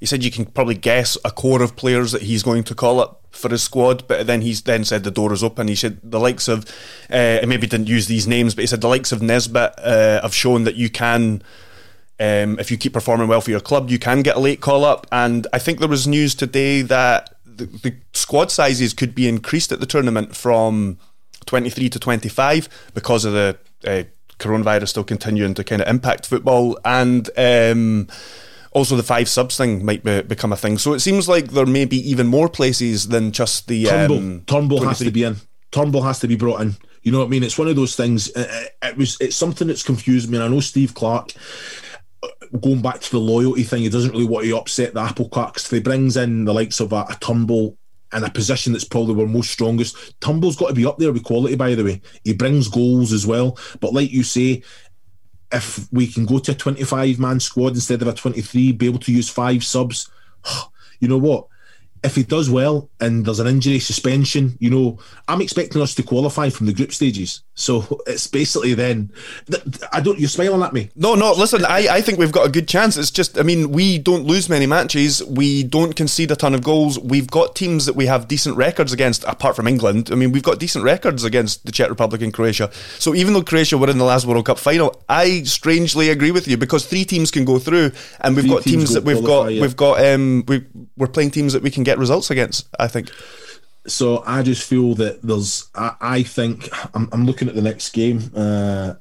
he 0.00 0.06
said 0.06 0.24
you 0.24 0.32
can 0.32 0.46
probably 0.46 0.74
guess 0.74 1.16
a 1.24 1.30
core 1.30 1.62
of 1.62 1.76
players 1.76 2.10
that 2.10 2.22
he's 2.22 2.42
going 2.42 2.64
to 2.64 2.74
call 2.74 2.98
up 2.98 3.22
for 3.30 3.48
his 3.48 3.62
squad, 3.62 4.06
but 4.08 4.26
then 4.26 4.42
he's 4.42 4.62
then 4.62 4.84
said 4.84 5.04
the 5.04 5.12
door 5.12 5.32
is 5.32 5.44
open. 5.44 5.68
He 5.68 5.76
said 5.76 6.00
the 6.02 6.18
likes 6.18 6.48
of 6.48 6.64
uh, 7.08 7.38
maybe 7.46 7.68
didn't 7.68 7.86
use 7.88 8.08
these 8.08 8.26
names, 8.26 8.54
but 8.54 8.62
he 8.62 8.66
said 8.66 8.80
the 8.80 8.88
likes 8.88 9.12
of 9.12 9.22
Nisbet 9.22 9.74
uh, 9.78 10.20
have 10.22 10.34
shown 10.34 10.64
that 10.64 10.74
you 10.74 10.90
can. 10.90 11.42
Um, 12.22 12.58
if 12.60 12.70
you 12.70 12.76
keep 12.76 12.92
performing 12.92 13.26
well 13.28 13.40
for 13.40 13.50
your 13.50 13.60
club, 13.60 13.90
you 13.90 13.98
can 13.98 14.22
get 14.22 14.36
a 14.36 14.40
late 14.40 14.60
call 14.60 14.84
up. 14.84 15.06
And 15.10 15.46
I 15.52 15.58
think 15.58 15.80
there 15.80 15.88
was 15.88 16.06
news 16.06 16.34
today 16.36 16.82
that 16.82 17.34
the, 17.44 17.66
the 17.66 17.94
squad 18.12 18.50
sizes 18.52 18.94
could 18.94 19.12
be 19.14 19.26
increased 19.28 19.72
at 19.72 19.80
the 19.80 19.86
tournament 19.86 20.36
from 20.36 20.98
23 21.46 21.88
to 21.88 21.98
25 21.98 22.68
because 22.94 23.24
of 23.24 23.32
the 23.32 23.58
uh, 23.84 24.02
coronavirus 24.38 24.88
still 24.88 25.04
continuing 25.04 25.54
to 25.54 25.64
kind 25.64 25.82
of 25.82 25.88
impact 25.88 26.26
football. 26.26 26.78
And 26.84 27.28
um, 27.36 28.06
also 28.70 28.94
the 28.94 29.02
five 29.02 29.28
subs 29.28 29.56
thing 29.56 29.84
might 29.84 30.04
be, 30.04 30.22
become 30.22 30.52
a 30.52 30.56
thing. 30.56 30.78
So 30.78 30.92
it 30.92 31.00
seems 31.00 31.28
like 31.28 31.48
there 31.50 31.66
may 31.66 31.86
be 31.86 31.98
even 32.08 32.28
more 32.28 32.48
places 32.48 33.08
than 33.08 33.32
just 33.32 33.66
the. 33.66 33.86
Turnbull, 33.86 34.18
Um, 34.18 34.42
Turnbull 34.46 34.84
has 34.86 34.98
to 35.00 35.10
be 35.10 35.24
in. 35.24 35.36
Turnbull 35.72 36.02
has 36.02 36.20
to 36.20 36.28
be 36.28 36.36
brought 36.36 36.60
in. 36.60 36.76
You 37.02 37.10
know 37.10 37.18
what 37.18 37.24
I 37.24 37.28
mean? 37.30 37.42
It's 37.42 37.58
one 37.58 37.66
of 37.66 37.74
those 37.74 37.96
things. 37.96 38.28
It, 38.28 38.48
it- 38.48 38.68
it 38.84 38.96
was. 38.96 39.16
It's 39.20 39.34
something 39.36 39.68
that's 39.68 39.82
confused 39.82 40.28
me. 40.30 40.36
And 40.36 40.44
I 40.44 40.48
know 40.48 40.60
Steve 40.60 40.94
Clarke. 40.94 41.32
Going 42.60 42.82
back 42.82 43.00
to 43.00 43.10
the 43.10 43.18
loyalty 43.20 43.62
thing, 43.62 43.82
he 43.82 43.88
doesn't 43.88 44.10
really 44.12 44.26
want 44.26 44.44
to 44.44 44.56
upset 44.56 44.94
the 44.94 45.00
apple 45.00 45.28
cart 45.28 45.54
'cause 45.54 45.64
if 45.64 45.70
he 45.70 45.80
brings 45.80 46.16
in 46.16 46.44
the 46.44 46.52
likes 46.52 46.80
of 46.80 46.92
a, 46.92 47.06
a 47.08 47.16
Turnbull 47.20 47.76
in 48.14 48.24
a 48.24 48.30
position 48.30 48.72
that's 48.72 48.84
probably 48.84 49.14
we're 49.14 49.26
most 49.26 49.50
strongest. 49.50 49.96
Turnbull's 50.20 50.56
got 50.56 50.68
to 50.68 50.74
be 50.74 50.84
up 50.84 50.98
there 50.98 51.12
with 51.12 51.22
quality, 51.22 51.54
by 51.56 51.74
the 51.74 51.84
way. 51.84 52.02
He 52.24 52.34
brings 52.34 52.68
goals 52.68 53.12
as 53.12 53.26
well. 53.26 53.58
But 53.80 53.94
like 53.94 54.10
you 54.12 54.22
say, 54.22 54.62
if 55.50 55.88
we 55.92 56.06
can 56.06 56.26
go 56.26 56.38
to 56.38 56.52
a 56.52 56.54
25 56.54 57.18
man 57.18 57.40
squad 57.40 57.68
instead 57.74 58.02
of 58.02 58.08
a 58.08 58.12
23, 58.12 58.72
be 58.72 58.86
able 58.86 58.98
to 59.00 59.12
use 59.12 59.28
five 59.28 59.64
subs, 59.64 60.10
you 61.00 61.08
know 61.08 61.18
what? 61.18 61.46
If 62.04 62.16
he 62.16 62.24
does 62.24 62.50
well 62.50 62.90
and 63.00 63.24
there's 63.24 63.38
an 63.38 63.46
injury 63.46 63.78
suspension, 63.78 64.56
you 64.60 64.70
know, 64.70 64.98
I'm 65.28 65.40
expecting 65.40 65.80
us 65.80 65.94
to 65.94 66.02
qualify 66.02 66.50
from 66.50 66.66
the 66.66 66.72
group 66.72 66.92
stages. 66.92 67.42
So 67.54 68.00
it's 68.06 68.26
basically 68.26 68.74
then, 68.74 69.12
I 69.92 70.00
don't, 70.00 70.18
you're 70.18 70.28
smiling 70.28 70.62
at 70.62 70.72
me. 70.72 70.90
No, 70.96 71.14
no, 71.14 71.32
listen, 71.32 71.64
I, 71.64 71.88
I 71.88 72.00
think 72.00 72.18
we've 72.18 72.32
got 72.32 72.46
a 72.46 72.50
good 72.50 72.68
chance. 72.68 72.96
It's 72.96 73.10
just, 73.10 73.38
I 73.38 73.42
mean, 73.42 73.72
we 73.72 73.98
don't 73.98 74.24
lose 74.24 74.48
many 74.48 74.66
matches. 74.66 75.24
We 75.24 75.62
don't 75.62 75.94
concede 75.94 76.30
a 76.30 76.36
ton 76.36 76.54
of 76.54 76.62
goals. 76.62 76.98
We've 76.98 77.30
got 77.30 77.56
teams 77.56 77.86
that 77.86 77.96
we 77.96 78.06
have 78.06 78.28
decent 78.28 78.56
records 78.56 78.92
against, 78.92 79.24
apart 79.24 79.56
from 79.56 79.66
England. 79.66 80.10
I 80.12 80.16
mean, 80.16 80.32
we've 80.32 80.42
got 80.42 80.58
decent 80.58 80.84
records 80.84 81.24
against 81.24 81.64
the 81.64 81.72
Czech 81.72 81.88
Republic 81.88 82.20
and 82.20 82.32
Croatia. 82.32 82.70
So 82.98 83.14
even 83.14 83.32
though 83.32 83.42
Croatia 83.42 83.78
were 83.78 83.90
in 83.90 83.98
the 83.98 84.04
last 84.04 84.26
World 84.26 84.44
Cup 84.44 84.58
final, 84.58 85.02
I 85.08 85.44
strangely 85.44 86.10
agree 86.10 86.30
with 86.30 86.46
you 86.48 86.56
because 86.56 86.84
three 86.84 87.04
teams 87.04 87.30
can 87.30 87.44
go 87.44 87.58
through 87.58 87.92
and 88.20 88.36
we've 88.36 88.44
Three 88.44 88.54
got 88.54 88.62
teams 88.62 88.82
teams 88.82 88.94
that 88.94 89.04
we've 89.04 89.22
qualify, 89.22 89.44
got, 89.44 89.54
yeah. 89.54 89.60
we've 89.60 89.76
got, 89.76 90.04
um, 90.04 90.44
we, 90.48 90.64
we're 90.96 91.06
playing 91.06 91.30
teams 91.30 91.52
that 91.52 91.62
we 91.62 91.70
can 91.70 91.82
get 91.82 91.91
results 91.98 92.30
against, 92.30 92.68
I 92.78 92.88
think. 92.88 93.10
So 93.86 94.22
I 94.26 94.42
just 94.42 94.62
feel 94.68 94.94
that 94.96 95.22
there's, 95.22 95.68
I, 95.74 95.94
I 96.00 96.22
think, 96.22 96.68
I'm, 96.94 97.08
I'm 97.12 97.26
looking 97.26 97.48
at 97.48 97.54
the 97.54 97.62
next 97.62 97.90
game. 97.90 98.30
Uh, 98.34 98.94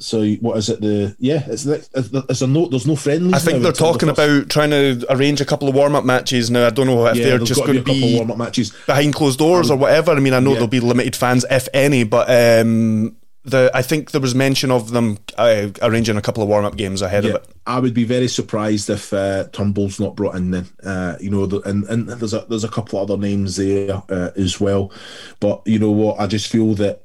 so 0.00 0.24
what 0.34 0.56
is 0.56 0.68
it? 0.68 0.80
The 0.80 1.16
yeah, 1.18 1.42
it's 1.48 1.64
the, 1.64 1.84
it's 2.28 2.40
a 2.40 2.46
no. 2.46 2.68
There's 2.68 2.86
no 2.86 2.94
friendlies. 2.94 3.34
I 3.34 3.38
think 3.40 3.62
they're 3.62 3.70
until 3.70 3.92
the 3.92 3.98
talking 3.98 4.08
about 4.08 4.48
trying 4.48 4.70
to 4.70 5.04
arrange 5.10 5.40
a 5.40 5.44
couple 5.44 5.68
of 5.68 5.74
warm 5.74 5.96
up 5.96 6.04
matches 6.04 6.52
now. 6.52 6.68
I 6.68 6.70
don't 6.70 6.86
know 6.86 7.04
if 7.06 7.16
Yeah, 7.16 7.24
they're 7.24 7.38
just 7.38 7.60
to 7.60 7.66
going 7.66 7.82
be 7.82 7.84
to 7.84 7.90
a 7.90 7.94
couple 7.94 8.08
be 8.08 8.16
warm 8.16 8.30
up 8.30 8.38
matches. 8.38 8.72
behind 8.86 9.14
closed 9.14 9.40
doors 9.40 9.72
or 9.72 9.76
whatever. 9.76 10.12
I 10.12 10.20
mean, 10.20 10.34
I 10.34 10.38
know 10.38 10.50
yeah. 10.50 10.54
there'll 10.54 10.68
be 10.68 10.78
limited 10.78 11.16
fans, 11.16 11.44
if 11.50 11.68
any, 11.74 12.04
but 12.04 12.30
um, 12.30 13.16
the 13.44 13.70
I 13.74 13.82
think 13.82 14.10
there 14.10 14.20
was 14.20 14.34
mention 14.34 14.70
of 14.70 14.90
them 14.90 15.18
uh, 15.36 15.68
arranging 15.82 16.16
a 16.16 16.22
couple 16.22 16.42
of 16.42 16.48
warm 16.48 16.64
up 16.64 16.76
games 16.76 17.02
ahead 17.02 17.24
Yeah, 17.24 17.30
of 17.30 17.36
it. 17.36 17.48
I 17.66 17.78
would 17.80 17.94
be 17.94 18.04
very 18.04 18.28
surprised 18.28 18.90
if 18.90 19.12
uh, 19.12 19.44
Turnbull's 19.52 20.00
not 20.00 20.16
brought 20.16 20.36
in. 20.36 20.50
Then 20.50 20.66
uh, 20.84 21.16
you 21.20 21.30
know, 21.30 21.46
the, 21.46 21.60
and 21.60 21.84
and 21.84 22.08
there's 22.08 22.34
a 22.34 22.46
there's 22.48 22.64
a 22.64 22.68
couple 22.68 22.98
other 22.98 23.16
names 23.16 23.56
there 23.56 24.02
uh, 24.08 24.30
as 24.36 24.60
well. 24.60 24.92
But 25.40 25.62
you 25.66 25.78
know 25.78 25.90
what? 25.90 26.20
I 26.20 26.26
just 26.26 26.50
feel 26.50 26.74
that 26.74 27.02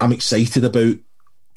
I'm 0.00 0.12
excited 0.12 0.64
about. 0.64 0.96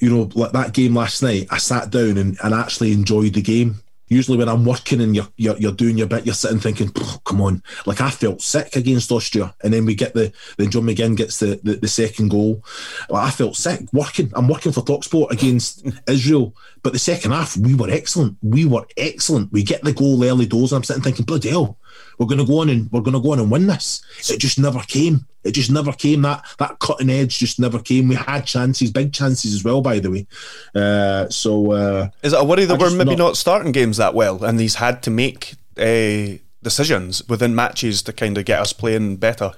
You 0.00 0.10
know, 0.10 0.30
like 0.34 0.52
that 0.52 0.74
game 0.74 0.94
last 0.94 1.22
night. 1.22 1.48
I 1.50 1.58
sat 1.58 1.90
down 1.90 2.18
and, 2.18 2.38
and 2.42 2.54
actually 2.54 2.92
enjoyed 2.92 3.34
the 3.34 3.42
game. 3.42 3.82
Usually, 4.08 4.38
when 4.38 4.48
I'm 4.48 4.64
working 4.64 5.00
and 5.00 5.14
you're, 5.14 5.28
you're 5.36 5.56
you're 5.58 5.72
doing 5.72 5.98
your 5.98 6.06
bit, 6.06 6.24
you're 6.24 6.34
sitting 6.34 6.60
thinking, 6.60 6.90
"Come 7.24 7.40
on!" 7.40 7.62
Like 7.86 8.00
I 8.00 8.10
felt 8.10 8.40
sick 8.40 8.76
against 8.76 9.12
Austria, 9.12 9.54
and 9.62 9.72
then 9.72 9.84
we 9.84 9.94
get 9.94 10.14
the 10.14 10.32
then 10.56 10.70
John 10.70 10.84
McGinn 10.84 11.16
gets 11.16 11.38
the, 11.38 11.60
the, 11.62 11.74
the 11.74 11.88
second 11.88 12.28
goal. 12.28 12.64
Like, 13.08 13.26
I 13.26 13.30
felt 13.30 13.56
sick 13.56 13.80
working. 13.92 14.32
I'm 14.34 14.48
working 14.48 14.72
for 14.72 14.82
Talksport 14.82 15.30
against 15.30 15.86
Israel, 16.08 16.54
but 16.82 16.92
the 16.92 16.98
second 16.98 17.32
half 17.32 17.56
we 17.56 17.74
were 17.74 17.90
excellent. 17.90 18.36
We 18.42 18.64
were 18.64 18.86
excellent. 18.96 19.52
We 19.52 19.62
get 19.62 19.82
the 19.82 19.92
goal 19.92 20.24
early 20.24 20.46
doors, 20.46 20.72
and 20.72 20.78
I'm 20.78 20.84
sitting 20.84 21.02
thinking, 21.02 21.24
"Bloody 21.24 21.50
hell!" 21.50 21.78
We're 22.18 22.26
going 22.26 22.38
to 22.38 22.44
go 22.44 22.60
on 22.60 22.68
and 22.68 22.90
we're 22.90 23.00
going 23.00 23.14
to 23.14 23.20
go 23.20 23.32
on 23.32 23.38
and 23.38 23.50
win 23.50 23.66
this. 23.66 24.02
It 24.30 24.38
just 24.38 24.58
never 24.58 24.80
came. 24.80 25.26
It 25.44 25.52
just 25.52 25.70
never 25.70 25.92
came. 25.92 26.22
That 26.22 26.44
that 26.58 26.78
cutting 26.78 27.10
edge 27.10 27.38
just 27.38 27.60
never 27.60 27.78
came. 27.78 28.08
We 28.08 28.16
had 28.16 28.44
chances, 28.44 28.90
big 28.90 29.12
chances 29.12 29.54
as 29.54 29.64
well, 29.64 29.80
by 29.80 29.98
the 29.98 30.10
way. 30.10 30.26
Uh, 30.74 31.28
so 31.28 31.72
uh, 31.72 32.08
is 32.22 32.32
it 32.32 32.40
a 32.40 32.44
worry 32.44 32.64
that 32.64 32.78
we're 32.78 32.90
maybe 32.90 33.16
not, 33.16 33.18
not, 33.18 33.36
starting 33.36 33.72
games 33.72 33.96
that 33.96 34.14
well, 34.14 34.44
and 34.44 34.58
these 34.58 34.74
had 34.76 35.02
to 35.04 35.10
make 35.10 35.54
uh, 35.78 36.38
decisions 36.62 37.26
within 37.28 37.54
matches 37.54 38.02
to 38.02 38.12
kind 38.12 38.36
of 38.36 38.44
get 38.44 38.60
us 38.60 38.72
playing 38.72 39.16
better? 39.16 39.52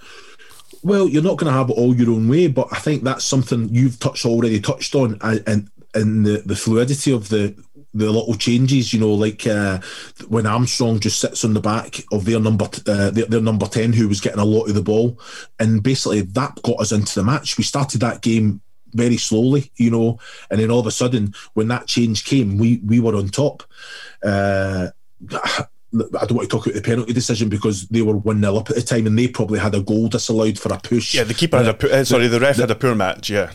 Well, 0.82 1.08
you're 1.08 1.22
not 1.22 1.36
going 1.36 1.52
to 1.52 1.58
have 1.58 1.70
it 1.70 1.76
all 1.76 1.94
your 1.94 2.10
own 2.10 2.28
way, 2.28 2.46
but 2.46 2.68
I 2.72 2.78
think 2.78 3.02
that's 3.02 3.24
something 3.24 3.68
you've 3.70 3.98
touched 3.98 4.24
already 4.24 4.60
touched 4.60 4.94
on, 4.94 5.18
and 5.22 5.70
and 5.94 6.24
the, 6.24 6.42
the 6.46 6.56
fluidity 6.56 7.12
of 7.12 7.28
the 7.30 7.54
the 7.92 8.10
little 8.10 8.34
changes, 8.34 8.92
you 8.92 9.00
know, 9.00 9.12
like 9.12 9.46
uh, 9.46 9.80
when 10.28 10.46
Armstrong 10.46 11.00
just 11.00 11.20
sits 11.20 11.44
on 11.44 11.54
the 11.54 11.60
back 11.60 12.02
of 12.12 12.24
their 12.24 12.40
number 12.40 12.66
uh, 12.86 13.10
their, 13.10 13.26
their, 13.26 13.40
number 13.40 13.66
ten, 13.66 13.92
who 13.92 14.08
was 14.08 14.20
getting 14.20 14.38
a 14.38 14.44
lot 14.44 14.68
of 14.68 14.74
the 14.74 14.82
ball, 14.82 15.18
and 15.58 15.82
basically 15.82 16.20
that 16.22 16.60
got 16.62 16.80
us 16.80 16.92
into 16.92 17.14
the 17.14 17.24
match. 17.24 17.58
We 17.58 17.64
started 17.64 18.00
that 18.00 18.22
game 18.22 18.60
very 18.92 19.16
slowly, 19.16 19.70
you 19.76 19.90
know, 19.90 20.18
and 20.50 20.60
then 20.60 20.70
all 20.70 20.80
of 20.80 20.86
a 20.86 20.92
sudden, 20.92 21.34
when 21.54 21.68
that 21.68 21.86
change 21.86 22.24
came, 22.24 22.58
we 22.58 22.80
we 22.84 23.00
were 23.00 23.16
on 23.16 23.28
top. 23.28 23.64
Uh, 24.22 24.88
I 25.32 25.66
don't 25.92 26.36
want 26.36 26.48
to 26.48 26.56
talk 26.56 26.66
about 26.66 26.76
the 26.76 26.82
penalty 26.82 27.12
decision 27.12 27.48
because 27.48 27.88
they 27.88 28.02
were 28.02 28.16
1 28.16 28.40
0 28.40 28.56
up 28.56 28.70
at 28.70 28.76
the 28.76 28.82
time 28.82 29.08
and 29.08 29.18
they 29.18 29.26
probably 29.26 29.58
had 29.58 29.74
a 29.74 29.80
goal 29.80 30.06
disallowed 30.06 30.56
for 30.56 30.72
a 30.72 30.78
push. 30.78 31.14
Yeah, 31.14 31.24
the 31.24 31.34
keeper 31.34 31.56
had 31.56 31.82
a, 31.82 31.92
uh, 31.92 32.04
sorry, 32.04 32.28
the 32.28 32.38
ref 32.38 32.54
the, 32.54 32.62
had 32.62 32.70
a 32.70 32.76
poor 32.76 32.94
match, 32.94 33.28
yeah 33.28 33.50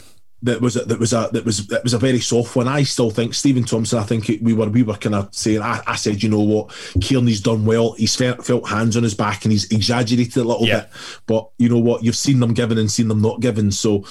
that 0.46 0.62
was 0.62 0.76
a, 0.76 0.86
that 0.86 1.00
was 1.00 1.12
a 1.12 1.28
that 1.34 1.44
was 1.44 1.66
that 1.68 1.84
was 1.84 1.94
a 1.94 1.98
very 1.98 2.20
soft 2.20 2.56
one. 2.56 2.68
I 2.68 2.84
still 2.84 3.10
think 3.10 3.34
Stephen 3.34 3.64
Thompson. 3.64 3.98
I 3.98 4.04
think 4.04 4.28
we 4.42 4.54
were 4.54 4.70
we 4.70 4.84
were 4.84 4.96
kind 4.96 5.16
of 5.16 5.34
saying. 5.34 5.62
I, 5.62 5.82
I 5.88 5.96
said, 5.96 6.22
you 6.22 6.30
know 6.30 6.40
what, 6.40 6.70
Kearney's 7.04 7.42
done 7.42 7.66
well. 7.66 7.94
He's 7.94 8.16
felt, 8.16 8.46
felt 8.46 8.70
hands 8.70 8.96
on 8.96 9.04
his 9.04 9.16
back 9.16 9.44
and 9.44 9.52
he's 9.52 9.72
exaggerated 9.72 10.38
a 10.38 10.44
little 10.44 10.68
yeah. 10.68 10.82
bit. 10.82 10.90
But 11.26 11.50
you 11.58 11.68
know 11.68 11.80
what, 11.80 12.04
you've 12.04 12.16
seen 12.16 12.40
them 12.40 12.54
given 12.54 12.78
and 12.78 12.92
seen 12.92 13.08
them 13.08 13.22
not 13.22 13.40
given. 13.40 13.72
So 13.72 14.06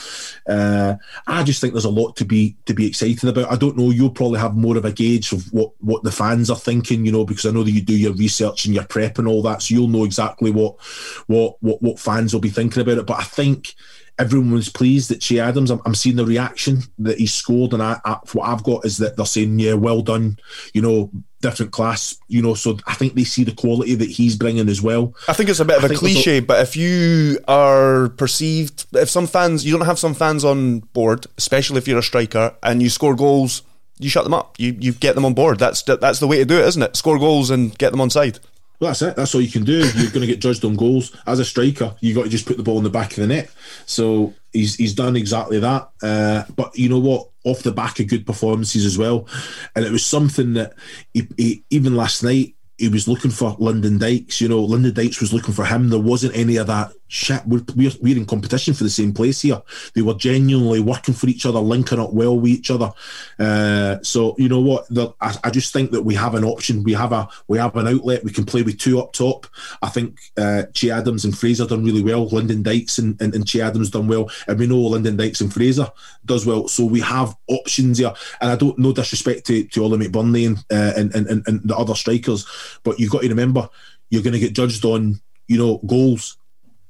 uh, 0.49 0.97
I 1.27 1.45
just 1.45 1.61
think 1.61 1.73
there's 1.73 1.85
a 1.85 1.91
lot 1.91 2.17
to 2.17 2.25
be 2.25 2.57
to 2.67 2.75
be 2.75 2.89
excited 2.89 3.29
about. 3.29 3.51
I 3.51 3.57
don't 3.57 3.77
know. 3.77 3.91
You'll 3.91 4.11
probably 4.11 4.41
have 4.41 4.57
more 4.57 4.77
of 4.77 4.85
a 4.85 4.93
gauge 4.93 5.33
of 5.33 5.53
what 5.53 5.71
what 5.81 6.03
the 6.03 6.13
fans 6.13 6.51
are 6.51 6.57
thinking. 6.57 7.07
You 7.07 7.13
know, 7.13 7.25
because 7.25 7.47
I 7.47 7.53
know 7.53 7.63
that 7.63 7.71
you 7.71 7.81
do 7.81 7.97
your 7.97 8.15
research 8.15 8.65
and 8.65 8.75
your 8.75 8.85
prep 8.85 9.19
and 9.19 9.29
all 9.29 9.43
that, 9.43 9.63
so 9.63 9.75
you'll 9.75 9.89
know 9.89 10.05
exactly 10.05 10.51
what 10.51 10.81
what 11.29 11.57
what 11.61 11.81
what 11.81 12.01
fans 12.01 12.35
will 12.35 12.41
be 12.41 12.51
thinking 12.51 12.83
about 12.83 12.99
it. 12.99 13.07
But 13.07 13.21
I 13.21 13.25
think 13.25 13.75
everyone 14.19 14.53
was 14.53 14.69
pleased 14.69 15.11
that 15.11 15.21
Che 15.21 15.39
Adams. 15.39 15.71
I'm, 15.71 15.81
I'm 15.85 15.95
seeing 15.95 16.17
the 16.17 16.27
reaction 16.27 16.83
that 16.99 17.19
he 17.19 17.27
scored, 17.27 17.73
and 17.73 17.83
I, 17.83 18.01
I, 18.05 18.19
what 18.33 18.49
I've 18.49 18.63
got 18.63 18.85
is 18.85 18.99
that 18.99 19.17
they're 19.17 19.27
saying, 19.27 19.59
"Yeah, 19.59 19.75
well 19.75 20.03
done," 20.03 20.39
you 20.73 20.83
know, 20.83 21.11
different 21.41 21.73
class, 21.73 22.17
you 22.29 22.43
know. 22.43 22.55
So 22.55 22.79
I 22.87 22.95
think 22.95 23.15
they 23.15 23.25
see 23.25 23.45
the 23.45 23.53
quality 23.53 23.95
that 23.95 24.11
he's 24.11 24.37
bringing 24.37 24.69
as 24.69 24.83
well. 24.83 25.15
I 25.29 25.33
think 25.33 25.51
it's 25.51 25.61
a 25.61 25.65
bit 25.65 25.83
of 25.83 25.91
a 25.91 25.95
cliche, 25.95 26.41
but 26.41 26.61
if 26.61 26.77
you 26.77 27.39
are 27.49 28.11
perceived, 28.11 28.87
if 28.93 29.11
some 29.11 29.27
fans, 29.27 29.65
you 29.65 29.77
don't 29.77 29.87
have 29.87 29.99
some 29.99 30.15
fans 30.15 30.45
on 30.45 30.81
board, 30.81 31.27
especially 31.39 31.79
if 31.79 31.89
you're 31.89 31.99
a 31.99 32.03
striker 32.03 32.55
and 32.63 32.83
you 32.83 32.91
score 32.91 33.15
goals. 33.15 33.63
You 34.01 34.11
shut 34.11 34.25
them 34.25 34.35
up. 34.35 34.57
You 34.59 34.77
you 34.81 34.93
get 34.93 35.15
them 35.15 35.25
on 35.25 35.35
board. 35.35 35.61
That's 35.61 35.83
that's 35.83 36.19
the 36.19 36.27
way 36.27 36.39
to 36.39 36.45
do 36.45 36.59
it, 36.59 36.67
isn't 36.67 36.83
it? 36.83 36.97
Score 36.97 37.17
goals 37.17 37.51
and 37.51 37.77
get 37.79 37.93
them 37.93 38.01
on 38.01 38.11
side. 38.11 38.41
Well, 38.81 38.91
that's 38.91 39.03
it. 39.03 39.17
That's 39.17 39.35
all 39.35 39.41
you 39.41 39.51
can 39.51 39.65
do. 39.65 39.79
You're 39.79 40.11
going 40.11 40.21
to 40.21 40.27
get 40.27 40.41
judged 40.41 40.65
on 40.65 40.77
goals. 40.77 41.17
As 41.27 41.39
a 41.39 41.45
striker, 41.45 41.95
You've 42.01 42.17
got 42.17 42.25
to 42.25 42.29
just 42.29 42.47
put 42.47 42.57
the 42.57 42.63
ball 42.63 42.79
in 42.79 42.85
the 42.85 42.91
back 42.91 43.11
of 43.13 43.17
the 43.17 43.27
net. 43.27 43.51
So 43.87 44.35
he's 44.53 44.75
he's 44.77 44.95
done 44.95 45.17
exactly 45.17 45.59
that. 45.61 45.91
Uh, 46.03 46.45
but 46.57 46.77
you 46.77 46.89
know 46.89 46.99
what? 46.99 47.29
Off 47.45 47.63
the 47.63 47.73
back 47.73 48.01
of 48.01 48.09
good 48.09 48.27
performances 48.27 48.87
as 48.87 48.97
well, 48.97 49.29
and 49.77 49.85
it 49.85 49.93
was 49.93 50.05
something 50.05 50.55
that 50.55 50.73
he, 51.13 51.29
he, 51.37 51.65
even 51.69 51.95
last 51.95 52.23
night 52.23 52.55
he 52.79 52.89
was 52.89 53.07
looking 53.07 53.31
for 53.31 53.55
Lyndon 53.59 53.99
Dykes. 53.99 54.41
You 54.41 54.49
know, 54.49 54.61
Lyndon 54.61 54.95
Dykes 54.95 55.21
was 55.21 55.33
looking 55.33 55.55
for 55.55 55.65
him. 55.65 55.91
There 55.91 56.01
wasn't 56.01 56.37
any 56.37 56.57
of 56.57 56.67
that 56.69 56.93
shit. 57.09 57.43
We're, 57.47 57.65
we're, 57.77 57.91
we're 58.01 58.17
in 58.17 58.27
competition 58.27 58.75
for 58.75 58.85
the 58.85 58.91
same 58.91 59.13
place 59.13 59.43
here. 59.43 59.63
They 59.95 60.03
were 60.03 60.15
genuinely 60.15 60.81
working 60.81 61.15
for 61.15 61.29
each 61.29 61.47
other, 61.47 61.59
linking 61.59 62.01
up 62.01 62.13
well 62.13 62.39
with 62.39 62.51
each 62.51 62.71
other. 62.71 62.93
Uh, 63.39 63.99
so 64.03 64.35
you 64.39 64.49
know 64.49 64.61
what? 64.61 64.87
The, 64.89 65.13
I, 65.21 65.37
I, 65.45 65.51
just 65.51 65.73
think 65.73 65.91
that 65.93 66.03
we 66.03 66.15
have 66.15 66.35
an 66.35 66.45
option. 66.45 66.83
We 66.83 66.93
have 66.95 67.13
a 67.13 67.29
we 67.49 67.59
have 67.59 67.77
an 67.77 67.89
outlet. 67.89 68.25
We 68.25 68.33
can 68.33 68.45
play 68.45 68.63
with 68.63 68.79
two 68.79 68.99
up 69.01 69.13
top. 69.13 69.47
I 69.83 69.89
think 69.89 70.19
uh, 70.37 70.65
Che 70.73 70.91
Adams 70.91 71.25
and 71.25 71.37
Fraser 71.37 71.67
done 71.67 71.85
really 71.85 72.03
well. 72.03 72.27
Lyndon 72.27 72.63
Dykes 72.63 72.99
and, 72.99 73.21
and, 73.21 73.35
and 73.35 73.47
Che 73.47 73.61
Adams 73.61 73.91
done 73.91 74.09
well, 74.09 74.31
and 74.49 74.59
we 74.59 74.67
know 74.67 74.79
Lyndon 74.79 75.17
Dykes 75.17 75.41
and 75.41 75.53
Fraser 75.53 75.91
does 76.25 76.47
well. 76.47 76.69
So 76.69 76.85
we 76.85 77.01
have 77.01 77.37
options 77.49 77.99
here. 77.99 78.13
And 78.41 78.51
I 78.51 78.57
don't 78.57 78.79
no 78.79 78.93
disrespect 78.93 79.47
to 79.47 79.65
to 79.65 79.85
Ollie 79.85 80.09
McBurnie 80.09 80.47
and, 80.47 80.59
uh, 80.71 80.93
and, 80.97 81.15
and 81.15 81.47
and 81.47 81.61
the 81.65 81.77
other 81.77 81.95
strikers 81.95 82.47
but 82.83 82.99
you've 82.99 83.11
got 83.11 83.23
to 83.23 83.29
remember, 83.29 83.69
you're 84.11 84.23
going 84.23 84.35
to 84.35 84.39
get 84.39 84.55
judged 84.55 84.85
on, 84.85 85.21
you 85.49 85.59
know, 85.59 85.79
goals. 85.87 86.37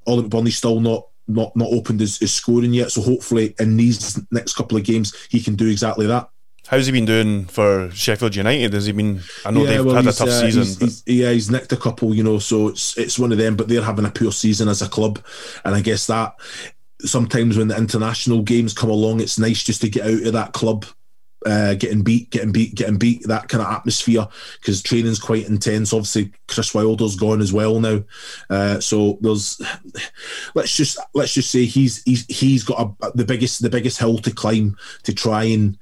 Ollie 0.06 0.28
McBurnie's 0.28 0.56
still 0.56 0.80
not 0.80 1.06
not 1.26 1.54
not 1.56 1.68
opened 1.72 2.00
his, 2.00 2.18
his 2.18 2.32
scoring 2.32 2.72
yet. 2.72 2.90
So 2.90 3.02
hopefully 3.02 3.54
in 3.58 3.76
these 3.76 4.20
next 4.30 4.54
couple 4.54 4.76
of 4.76 4.84
games 4.84 5.14
he 5.30 5.40
can 5.40 5.54
do 5.54 5.68
exactly 5.68 6.06
that. 6.06 6.28
How's 6.66 6.86
he 6.86 6.92
been 6.92 7.04
doing 7.04 7.44
for 7.44 7.90
Sheffield 7.90 8.34
United? 8.34 8.72
Has 8.72 8.86
he 8.86 8.92
been? 8.92 9.20
I 9.44 9.50
know 9.50 9.64
yeah, 9.64 9.70
they've 9.70 9.84
well, 9.84 9.96
had 9.96 10.06
a 10.06 10.12
tough 10.12 10.28
uh, 10.28 10.40
season. 10.40 10.62
He's, 10.62 10.78
he's, 10.78 11.02
yeah, 11.06 11.30
he's 11.30 11.50
nicked 11.50 11.72
a 11.72 11.76
couple, 11.76 12.14
you 12.14 12.22
know. 12.22 12.38
So 12.38 12.68
it's 12.68 12.96
it's 12.96 13.18
one 13.18 13.32
of 13.32 13.38
them, 13.38 13.54
but 13.54 13.68
they're 13.68 13.82
having 13.82 14.06
a 14.06 14.10
poor 14.10 14.32
season 14.32 14.68
as 14.68 14.80
a 14.80 14.88
club, 14.88 15.22
and 15.64 15.74
I 15.74 15.82
guess 15.82 16.06
that 16.06 16.34
sometimes 17.00 17.58
when 17.58 17.68
the 17.68 17.76
international 17.76 18.42
games 18.42 18.72
come 18.72 18.88
along, 18.88 19.20
it's 19.20 19.38
nice 19.38 19.62
just 19.62 19.82
to 19.82 19.90
get 19.90 20.06
out 20.06 20.26
of 20.26 20.32
that 20.32 20.52
club 20.52 20.86
uh, 21.44 21.74
getting 21.74 22.02
beat, 22.02 22.30
getting 22.30 22.52
beat, 22.52 22.74
getting 22.74 22.98
beat, 22.98 23.26
that 23.26 23.48
kind 23.48 23.62
of 23.62 23.72
atmosphere 23.72 24.26
because 24.60 24.82
training's 24.82 25.18
quite 25.18 25.48
intense. 25.48 25.92
Obviously, 25.92 26.32
Chris 26.48 26.74
Wilder's 26.74 27.16
gone 27.16 27.40
as 27.40 27.52
well 27.52 27.80
now, 27.80 28.02
uh, 28.50 28.80
so 28.80 29.18
there's 29.20 29.60
let's 30.54 30.76
just 30.76 30.98
let's 31.14 31.34
just 31.34 31.50
say 31.50 31.64
he's 31.64 32.02
he's 32.04 32.26
he's 32.26 32.64
got 32.64 32.96
a, 33.02 33.12
the 33.12 33.24
biggest 33.24 33.62
the 33.62 33.70
biggest 33.70 33.98
hill 33.98 34.18
to 34.18 34.30
climb 34.30 34.76
to 35.02 35.14
try 35.14 35.44
and 35.44 35.78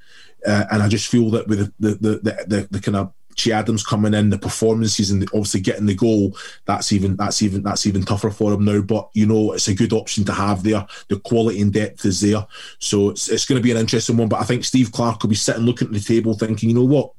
uh, 0.46 0.64
and 0.70 0.83
I 0.83 0.88
just 0.88 1.09
feel 1.09 1.31
that 1.31 1.46
with 1.48 1.72
the 1.79 1.90
the 1.90 1.94
the, 1.94 2.44
the, 2.46 2.68
the 2.70 2.81
kind 2.81 2.96
of 2.96 3.12
Che 3.35 3.53
Adams 3.53 3.85
coming 3.85 4.14
in, 4.14 4.31
the 4.31 4.38
performances, 4.38 5.11
and 5.11 5.23
obviously 5.27 5.61
getting 5.61 5.87
the 5.87 5.95
goal. 5.95 6.37
That's 6.64 6.92
even 6.92 7.16
that's 7.16 7.42
even 7.42 7.62
that's 7.62 7.87
even 7.87 8.03
tougher 8.03 8.31
for 8.31 8.53
him 8.53 8.64
now. 8.64 8.81
But 8.81 9.11
you 9.14 9.27
know, 9.27 9.53
it's 9.53 9.68
a 9.68 9.75
good 9.75 9.92
option 9.92 10.25
to 10.25 10.33
have 10.33 10.62
there. 10.62 10.87
The 11.09 11.21
quality 11.21 11.61
and 11.61 11.73
depth 11.73 12.05
is 12.05 12.21
there, 12.21 12.47
so 12.79 13.11
it's 13.11 13.29
it's 13.29 13.47
going 13.47 13.61
to 13.61 13.62
be 13.62 13.71
an 13.71 13.79
interesting 13.79 14.16
one. 14.16 14.29
But 14.29 14.40
I 14.40 14.45
think 14.45 14.64
Steve 14.64 14.92
Clarke 14.92 15.23
will 15.23 15.31
be 15.31 15.37
sitting 15.37 15.62
looking 15.62 15.88
at 15.88 15.95
the 15.95 16.01
table, 16.01 16.35
thinking, 16.35 16.68
you 16.71 16.75
know 16.75 16.85
what, 16.85 17.12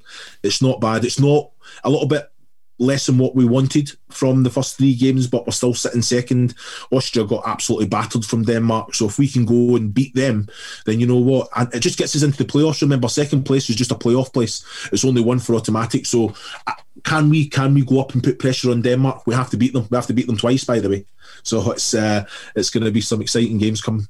it's 0.43 0.61
not 0.61 0.81
bad. 0.81 1.05
It's 1.05 1.19
not 1.19 1.49
a 1.83 1.89
little 1.89 2.07
bit 2.07 2.29
less 2.79 3.05
than 3.05 3.17
what 3.17 3.35
we 3.35 3.45
wanted 3.45 3.91
from 4.09 4.43
the 4.43 4.49
first 4.49 4.77
three 4.77 4.95
games, 4.95 5.27
but 5.27 5.45
we're 5.45 5.51
still 5.51 5.73
sitting 5.73 6.01
second. 6.01 6.53
Austria 6.91 7.25
got 7.25 7.43
absolutely 7.45 7.87
battered 7.87 8.25
from 8.25 8.43
Denmark. 8.43 8.95
So 8.95 9.05
if 9.05 9.17
we 9.19 9.27
can 9.27 9.45
go 9.45 9.75
and 9.75 9.93
beat 9.93 10.13
them, 10.15 10.47
then 10.85 10.99
you 10.99 11.07
know 11.07 11.17
what? 11.17 11.49
And 11.55 11.73
it 11.73 11.79
just 11.79 11.97
gets 11.97 12.15
us 12.15 12.23
into 12.23 12.37
the 12.37 12.51
playoffs. 12.51 12.81
Remember, 12.81 13.07
second 13.07 13.43
place 13.43 13.69
is 13.69 13.75
just 13.75 13.91
a 13.91 13.95
playoff 13.95 14.33
place. 14.33 14.65
It's 14.91 15.05
only 15.05 15.21
one 15.21 15.39
for 15.39 15.55
automatic. 15.55 16.05
So 16.05 16.33
uh, 16.67 16.73
can 17.03 17.29
we 17.29 17.47
can 17.47 17.73
we 17.73 17.83
go 17.83 17.99
up 18.01 18.13
and 18.13 18.23
put 18.23 18.39
pressure 18.39 18.71
on 18.71 18.81
Denmark? 18.81 19.27
We 19.27 19.35
have 19.35 19.49
to 19.51 19.57
beat 19.57 19.73
them. 19.73 19.87
We 19.89 19.95
have 19.95 20.07
to 20.07 20.13
beat 20.13 20.27
them 20.27 20.37
twice, 20.37 20.63
by 20.63 20.79
the 20.79 20.89
way. 20.89 21.05
So 21.43 21.71
it's 21.71 21.93
uh, 21.93 22.25
it's 22.55 22.69
going 22.69 22.85
to 22.85 22.91
be 22.91 23.01
some 23.01 23.21
exciting 23.21 23.57
games 23.57 23.81
coming. 23.81 24.07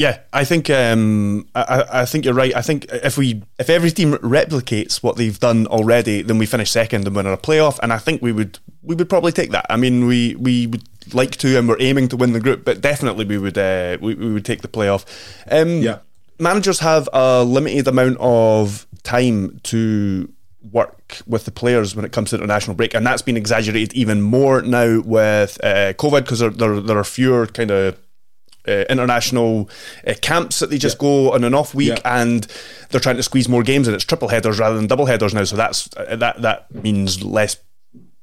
Yeah, 0.00 0.20
I 0.32 0.46
think 0.46 0.70
um, 0.70 1.46
I, 1.54 1.84
I, 1.92 2.04
think 2.06 2.24
you're 2.24 2.32
right. 2.32 2.56
I 2.56 2.62
think 2.62 2.86
if 2.90 3.18
we 3.18 3.42
if 3.58 3.68
every 3.68 3.90
team 3.90 4.14
replicates 4.14 5.02
what 5.02 5.16
they've 5.16 5.38
done 5.38 5.66
already, 5.66 6.22
then 6.22 6.38
we 6.38 6.46
finish 6.46 6.70
second 6.70 7.06
and 7.06 7.14
win 7.14 7.26
a 7.26 7.36
playoff. 7.36 7.78
And 7.82 7.92
I 7.92 7.98
think 7.98 8.22
we 8.22 8.32
would 8.32 8.58
we 8.82 8.94
would 8.94 9.10
probably 9.10 9.30
take 9.30 9.50
that. 9.50 9.66
I 9.68 9.76
mean, 9.76 10.06
we 10.06 10.36
we 10.36 10.68
would 10.68 10.84
like 11.12 11.32
to, 11.32 11.58
and 11.58 11.68
we're 11.68 11.76
aiming 11.80 12.08
to 12.08 12.16
win 12.16 12.32
the 12.32 12.40
group, 12.40 12.64
but 12.64 12.80
definitely 12.80 13.26
we 13.26 13.36
would 13.36 13.58
uh, 13.58 13.98
we, 14.00 14.14
we 14.14 14.32
would 14.32 14.46
take 14.46 14.62
the 14.62 14.68
playoff. 14.68 15.04
Um, 15.50 15.82
yeah, 15.82 15.98
managers 16.38 16.78
have 16.78 17.06
a 17.12 17.44
limited 17.44 17.86
amount 17.86 18.16
of 18.20 18.86
time 19.02 19.60
to 19.64 20.32
work 20.72 21.18
with 21.26 21.44
the 21.44 21.50
players 21.50 21.94
when 21.94 22.06
it 22.06 22.12
comes 22.12 22.30
to 22.30 22.36
international 22.36 22.74
break, 22.74 22.94
and 22.94 23.06
that's 23.06 23.20
been 23.20 23.36
exaggerated 23.36 23.92
even 23.92 24.22
more 24.22 24.62
now 24.62 25.02
with 25.02 25.62
uh, 25.62 25.92
COVID 25.92 26.22
because 26.22 26.38
there, 26.38 26.48
there 26.48 26.80
there 26.80 26.96
are 26.96 27.04
fewer 27.04 27.46
kind 27.46 27.70
of 27.70 27.98
uh, 28.70 28.84
international 28.88 29.68
uh, 30.06 30.14
camps 30.20 30.60
that 30.60 30.70
they 30.70 30.78
just 30.78 30.96
yeah. 30.96 31.00
go 31.00 31.32
on 31.32 31.44
an 31.44 31.54
off 31.54 31.74
week, 31.74 31.98
yeah. 31.98 32.22
and 32.22 32.46
they're 32.90 33.00
trying 33.00 33.16
to 33.16 33.22
squeeze 33.22 33.48
more 33.48 33.62
games, 33.62 33.88
and 33.88 33.94
it's 33.94 34.04
triple 34.04 34.28
headers 34.28 34.58
rather 34.58 34.76
than 34.76 34.86
double 34.86 35.06
headers 35.06 35.34
now. 35.34 35.44
So 35.44 35.56
that's 35.56 35.88
uh, 35.96 36.16
that 36.16 36.42
that 36.42 36.74
means 36.74 37.22
less 37.22 37.56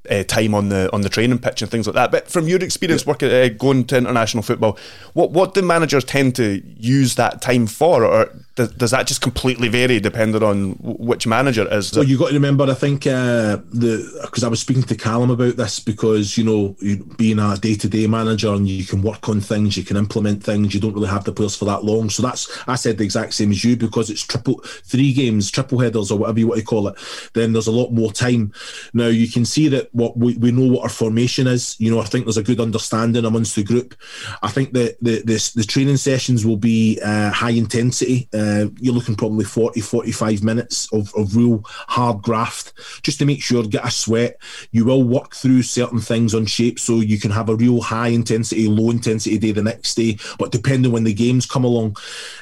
uh, 0.10 0.24
time 0.24 0.54
on 0.54 0.70
the 0.70 0.92
on 0.94 1.02
the 1.02 1.10
training 1.10 1.40
pitch 1.40 1.62
and 1.62 1.72
things 1.72 1.88
like 1.88 1.96
that. 1.96 2.12
But 2.12 2.28
from 2.28 2.48
your 2.48 2.64
experience 2.64 3.04
yeah. 3.04 3.10
working 3.10 3.32
uh, 3.32 3.50
going 3.58 3.86
to 3.86 3.98
international 3.98 4.44
football, 4.44 4.78
what 5.14 5.32
what 5.32 5.54
do 5.54 5.62
managers 5.62 6.04
tend 6.04 6.36
to 6.36 6.62
use 6.78 7.16
that 7.16 7.42
time 7.42 7.68
for, 7.68 8.04
or 8.04 8.30
does, 8.58 8.72
does 8.72 8.92
that 8.92 9.08
just 9.08 9.22
completely 9.22 9.70
vary 9.70 10.00
depending 10.00 10.44
on 10.44 10.72
which 10.82 11.28
manager 11.28 11.62
it 11.62 11.74
is? 11.74 11.94
Well, 11.94 12.06
you 12.06 12.18
got 12.18 12.30
to 12.30 12.34
remember, 12.34 12.66
I 12.66 12.74
think 12.74 13.06
uh, 13.06 13.58
the 13.72 14.20
because 14.24 14.44
I 14.44 14.48
was 14.48 14.60
speaking 14.60 14.84
to 14.84 14.96
Callum 14.96 15.30
about 15.30 15.56
this 15.58 15.80
because 15.80 16.38
you 16.38 16.44
know 16.44 16.76
being 17.18 17.40
a 17.40 17.56
day 17.58 17.76
to 17.76 17.88
day 17.88 18.08
manager 18.08 18.54
and 18.54 18.68
you 18.68 18.84
can 18.84 19.02
work 19.02 19.30
on 19.30 19.40
things, 19.42 19.78
you 19.78 19.84
can 19.84 19.96
implement 19.96 20.44
things, 20.44 20.74
you 20.74 20.82
don't 20.82 20.94
really 20.94 21.08
have 21.08 21.24
the 21.24 21.32
players 21.32 21.56
for 21.56 21.66
that 21.66 21.84
long. 21.84 22.10
So 22.10 22.24
that's 22.24 22.50
I 22.68 22.76
said 22.76 22.98
the 22.98 23.04
exact 23.04 23.36
same 23.36 23.52
as 23.52 23.64
you 23.64 23.78
because 23.78 24.10
it's 24.10 24.26
triple 24.26 24.60
three 24.84 25.14
games, 25.14 25.52
triple 25.52 25.80
headers 25.80 26.12
or 26.12 26.18
whatever 26.18 26.40
you 26.40 26.48
want 26.48 26.60
to 26.60 26.66
call 26.66 26.88
it. 26.88 26.96
Then 27.34 27.54
there's 27.54 27.68
a 27.68 27.72
lot 27.72 27.92
more 27.92 28.12
time. 28.12 28.52
Now 28.94 29.08
you 29.08 29.30
can 29.30 29.46
see 29.46 29.68
that 29.70 29.94
what 29.98 30.16
we, 30.16 30.38
we 30.38 30.52
know 30.52 30.72
what 30.72 30.84
our 30.84 30.90
formation 30.90 31.48
is. 31.48 31.76
You 31.80 31.90
know, 31.90 32.00
I 32.00 32.06
think 32.06 32.26
there's 32.26 32.38
a 32.38 32.44
good 32.44 32.60
understanding 32.60 33.26
amongst 33.26 33.56
the 33.56 33.64
group. 33.64 33.96
I 34.44 34.50
think 34.50 34.74
that 34.74 34.98
the, 35.02 35.24
the, 35.26 35.52
the 35.56 35.64
training 35.64 35.98
sessions 35.98 36.46
will 36.46 36.58
be 36.58 37.00
uh, 37.04 37.32
high 37.32 37.52
intensity. 37.52 38.30
Uh, 38.32 38.68
you're 38.80 38.94
looking 38.94 39.16
probably 39.16 39.44
40, 39.44 39.82
45 39.82 40.44
minutes 40.44 40.88
of, 40.94 41.12
of 41.16 41.36
real 41.36 41.62
hard 41.66 42.22
graft 42.22 42.74
just 43.02 43.18
to 43.20 43.26
make 43.26 43.42
sure 43.42 43.64
get 43.64 43.88
a 43.88 43.92
sweat. 43.92 44.40
You 44.72 44.86
will 44.86 45.04
work 45.04 45.34
through 45.34 45.64
certain 45.64 46.00
things 46.00 46.36
on 46.36 46.46
shape 46.46 46.78
so 46.80 47.00
you 47.00 47.20
can 47.20 47.32
have 47.32 47.50
a 47.50 47.56
real 47.56 47.82
high 47.82 48.10
intensity, 48.10 48.68
low 48.68 48.92
intensity 48.92 49.40
day 49.40 49.52
the 49.52 49.64
next 49.64 49.96
day. 49.96 50.20
But 50.38 50.52
depending 50.52 50.92
when 50.92 51.06
the 51.06 51.14
games 51.14 51.48
come 51.48 51.64
along, 51.64 51.98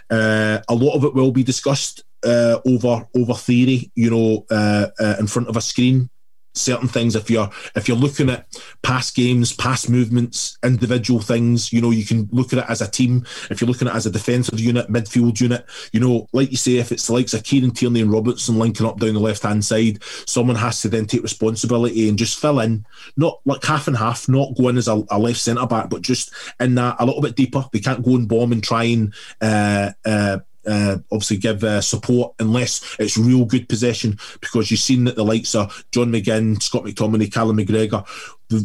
uh, 0.10 0.60
a 0.68 0.76
lot 0.76 0.96
of 0.96 1.06
it 1.06 1.14
will 1.14 1.32
be 1.32 1.44
discussed 1.44 2.04
uh, 2.26 2.60
over 2.66 3.08
over 3.16 3.34
theory, 3.34 3.92
you 3.96 4.10
know, 4.10 4.46
uh, 4.50 4.88
uh, 5.00 5.16
in 5.20 5.28
front 5.28 5.48
of 5.48 5.56
a 5.56 5.62
screen 5.62 6.10
certain 6.58 6.88
things. 6.88 7.16
If 7.16 7.30
you're 7.30 7.50
if 7.76 7.88
you're 7.88 7.98
looking 7.98 8.30
at 8.30 8.46
past 8.82 9.16
games 9.16 9.54
past 9.54 9.90
movements 9.90 10.58
individual 10.64 11.20
things 11.20 11.72
you 11.74 11.82
know 11.82 11.92
you 11.92 12.06
can 12.06 12.30
look 12.32 12.54
at 12.54 12.60
it 12.60 12.66
as 12.70 12.82
a 12.82 12.90
team. 12.90 13.26
If 13.50 13.62
you're 13.62 13.68
looking 13.68 13.88
at 13.88 13.94
it 13.94 13.98
as 13.98 14.06
a 14.06 14.12
defensive 14.12 14.60
unit 14.60 14.90
midfield 14.90 15.40
unit 15.40 15.66
you 15.92 16.00
know 16.00 16.28
like 16.34 16.52
you 16.52 16.58
say 16.58 16.78
if 16.78 16.92
it's 16.92 17.10
likes 17.10 17.34
of 17.34 17.44
Kieran 17.44 17.72
Tierney 17.72 18.02
and 18.02 18.12
Robertson 18.12 18.58
linking 18.58 18.86
up 18.86 19.00
down 19.00 19.14
the 19.14 19.20
left 19.20 19.44
hand 19.44 19.64
side 19.64 20.04
someone 20.26 20.56
has 20.56 20.82
to 20.82 20.90
then 20.90 21.06
take 21.06 21.24
responsibility 21.24 22.10
and 22.10 22.18
just 22.18 22.40
fill 22.40 22.60
in 22.60 22.86
not 23.18 23.40
like 23.46 23.64
half 23.64 23.88
and 23.88 23.98
half 23.98 24.28
not 24.30 24.56
going 24.56 24.78
as 24.78 24.88
a, 24.88 25.04
a 25.10 25.20
left 25.20 25.40
centre 25.40 25.66
back 25.66 25.90
but 25.90 26.02
just 26.02 26.34
in 26.60 26.76
that 26.76 26.96
a 27.00 27.06
little 27.06 27.22
bit 27.22 27.36
deeper. 27.36 27.66
They 27.72 27.80
can't 27.80 28.04
go 28.04 28.16
and 28.16 28.28
bomb 28.28 28.52
and 28.52 28.64
try 28.64 28.84
and 28.86 29.14
uh, 29.42 29.92
uh, 30.06 30.40
uh, 30.68 30.98
obviously 31.12 31.38
give 31.38 31.64
uh, 31.64 31.82
support 31.82 32.34
unless 32.40 32.96
it's 33.00 33.18
real 33.18 33.46
good 33.46 33.68
possession 33.70 34.18
because 34.42 34.72
you've 34.72 34.80
seen 34.80 35.04
that 35.06 35.16
the 35.16 35.26
likes 35.26 35.56
of 35.56 35.86
John 35.92 36.12
McGinn, 36.12 36.62
Scott 36.62 36.84
McTominay, 36.84 37.32
Callum 37.32 37.58
McGregor, 37.58 38.06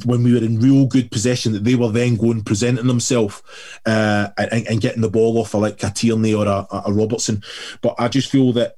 when 0.05 0.23
we 0.23 0.35
were 0.35 0.45
in 0.45 0.61
real 0.61 0.87
good 0.87 1.11
possession, 1.11 1.53
that 1.53 1.65
they 1.65 1.75
were 1.75 1.91
then 1.91 2.17
going 2.17 2.43
presenting 2.43 2.87
themselves 2.87 3.43
uh, 3.87 4.29
and, 4.37 4.67
and, 4.67 4.81
getting 4.81 5.01
the 5.01 5.09
ball 5.09 5.39
off 5.39 5.55
of 5.55 5.63
like 5.63 5.83
a 5.83 5.91
Tierney 5.91 6.35
or 6.35 6.47
a, 6.47 6.67
a 6.87 6.93
Robertson. 6.93 7.43
But 7.81 7.95
I 7.99 8.09
just 8.09 8.31
feel 8.31 8.53
that 8.55 8.77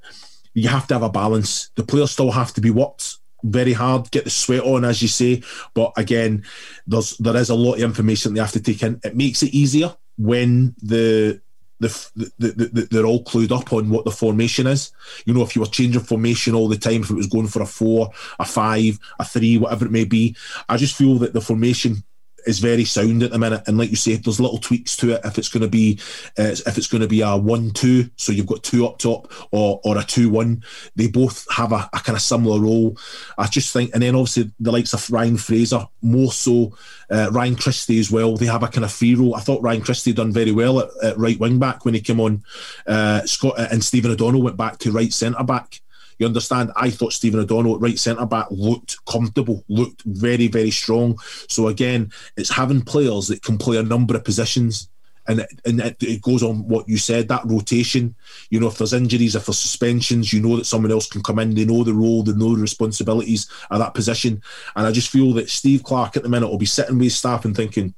you 0.54 0.68
have 0.68 0.86
to 0.88 0.94
have 0.94 1.02
a 1.02 1.10
balance. 1.10 1.70
The 1.74 1.82
players 1.82 2.12
still 2.12 2.30
have 2.30 2.54
to 2.54 2.60
be 2.60 2.70
worked 2.70 3.16
very 3.42 3.72
hard, 3.72 4.10
get 4.10 4.24
the 4.24 4.30
sweat 4.30 4.62
on, 4.62 4.84
as 4.84 5.02
you 5.02 5.08
say. 5.08 5.42
But 5.74 5.92
again, 5.96 6.44
there's 6.86 7.16
there 7.18 7.36
is 7.36 7.50
a 7.50 7.54
lot 7.54 7.74
of 7.74 7.82
information 7.82 8.34
they 8.34 8.40
have 8.40 8.52
to 8.52 8.60
take 8.60 8.82
in. 8.82 9.00
It 9.04 9.16
makes 9.16 9.42
it 9.42 9.52
easier 9.52 9.94
when 10.18 10.74
the 10.82 11.40
the, 11.82 12.32
the, 12.38 12.52
the, 12.52 12.88
they're 12.90 13.06
all 13.06 13.24
clued 13.24 13.52
up 13.52 13.72
on 13.72 13.90
what 13.90 14.04
the 14.04 14.10
formation 14.10 14.66
is. 14.66 14.92
You 15.26 15.34
know, 15.34 15.42
if 15.42 15.54
you 15.54 15.62
were 15.62 15.68
changing 15.68 16.02
formation 16.02 16.54
all 16.54 16.68
the 16.68 16.78
time, 16.78 17.02
if 17.02 17.10
it 17.10 17.16
was 17.16 17.26
going 17.26 17.48
for 17.48 17.62
a 17.62 17.66
four, 17.66 18.10
a 18.38 18.44
five, 18.44 18.98
a 19.18 19.24
three, 19.24 19.58
whatever 19.58 19.86
it 19.86 19.92
may 19.92 20.04
be, 20.04 20.36
I 20.68 20.76
just 20.76 20.96
feel 20.96 21.18
that 21.18 21.32
the 21.32 21.40
formation 21.40 22.04
is 22.46 22.58
very 22.58 22.84
sound 22.84 23.22
at 23.22 23.30
the 23.30 23.38
minute. 23.38 23.62
And 23.66 23.78
like 23.78 23.90
you 23.90 23.96
say, 23.96 24.16
there's 24.16 24.40
little 24.40 24.58
tweaks 24.58 24.96
to 24.98 25.12
it. 25.12 25.20
If 25.24 25.38
it's 25.38 25.48
going 25.48 25.62
to 25.62 25.68
be, 25.68 25.98
uh, 26.38 26.54
if 26.66 26.78
it's 26.78 26.86
going 26.86 27.02
to 27.02 27.08
be 27.08 27.20
a 27.20 27.36
one-two, 27.36 28.10
so 28.16 28.32
you've 28.32 28.46
got 28.46 28.62
two 28.62 28.86
up 28.86 28.98
top, 28.98 29.32
or 29.50 29.80
or 29.84 29.98
a 29.98 30.04
two-one, 30.04 30.64
they 30.96 31.08
both 31.08 31.46
have 31.50 31.72
a, 31.72 31.90
a 31.92 32.00
kind 32.00 32.16
of 32.16 32.22
similar 32.22 32.60
role. 32.60 32.96
I 33.36 33.46
just 33.46 33.72
think, 33.72 33.90
and 33.92 34.02
then 34.02 34.14
obviously 34.14 34.50
the 34.58 34.72
likes 34.72 34.94
of 34.94 35.10
Ryan 35.10 35.36
Fraser, 35.36 35.86
more 36.00 36.32
so 36.32 36.76
uh, 37.10 37.30
Ryan 37.30 37.56
Christie 37.56 38.00
as 38.00 38.10
well. 38.10 38.36
They 38.36 38.46
have 38.46 38.62
a 38.62 38.68
kind 38.68 38.84
of 38.84 38.92
free 38.92 39.14
role. 39.14 39.34
I 39.34 39.40
thought 39.40 39.62
Ryan 39.62 39.82
Christie 39.82 40.14
done 40.14 40.32
very 40.32 40.52
well 40.52 40.80
at, 40.80 40.88
at 41.02 41.18
right 41.18 41.38
wing 41.38 41.58
back 41.58 41.84
when 41.84 41.94
he 41.94 42.00
came 42.00 42.20
on. 42.20 42.42
Uh, 42.86 43.20
Scott 43.26 43.54
and 43.58 43.84
Stephen 43.84 44.10
O'Donnell 44.10 44.42
went 44.42 44.56
back 44.56 44.78
to 44.78 44.92
right 44.92 45.12
centre 45.12 45.44
back. 45.44 45.81
You 46.22 46.28
understand? 46.28 46.70
I 46.76 46.88
thought 46.88 47.12
Stephen 47.12 47.40
O'Donnell 47.40 47.80
right 47.80 47.98
centre 47.98 48.24
back 48.24 48.46
looked 48.52 49.04
comfortable, 49.06 49.64
looked 49.66 50.02
very, 50.04 50.46
very 50.46 50.70
strong. 50.70 51.18
So 51.48 51.66
again, 51.66 52.12
it's 52.36 52.48
having 52.48 52.82
players 52.82 53.26
that 53.26 53.42
can 53.42 53.58
play 53.58 53.76
a 53.76 53.82
number 53.82 54.14
of 54.14 54.22
positions. 54.22 54.88
And, 55.26 55.40
it, 55.40 55.48
and 55.64 55.80
it, 55.80 56.22
goes 56.22 56.44
on 56.44 56.68
what 56.68 56.88
you 56.88 56.96
said 56.96 57.26
that 57.26 57.44
rotation. 57.44 58.14
You 58.50 58.60
know, 58.60 58.68
if 58.68 58.78
there's 58.78 58.92
injuries, 58.92 59.34
if 59.34 59.46
there's 59.46 59.58
suspensions, 59.58 60.32
you 60.32 60.40
know 60.40 60.56
that 60.56 60.66
someone 60.66 60.92
else 60.92 61.08
can 61.08 61.24
come 61.24 61.40
in. 61.40 61.56
They 61.56 61.64
know 61.64 61.82
the 61.82 61.92
role, 61.92 62.22
they 62.22 62.34
know 62.34 62.54
the 62.54 62.62
responsibilities 62.62 63.50
of 63.72 63.80
that 63.80 63.94
position. 63.94 64.40
And 64.76 64.86
I 64.86 64.92
just 64.92 65.10
feel 65.10 65.32
that 65.32 65.50
Steve 65.50 65.82
Clarke 65.82 66.16
at 66.16 66.22
the 66.22 66.28
minute 66.28 66.48
will 66.48 66.56
be 66.56 66.66
sitting 66.66 67.00
with 67.00 67.10
staff 67.10 67.44
and 67.44 67.56
thinking, 67.56 67.96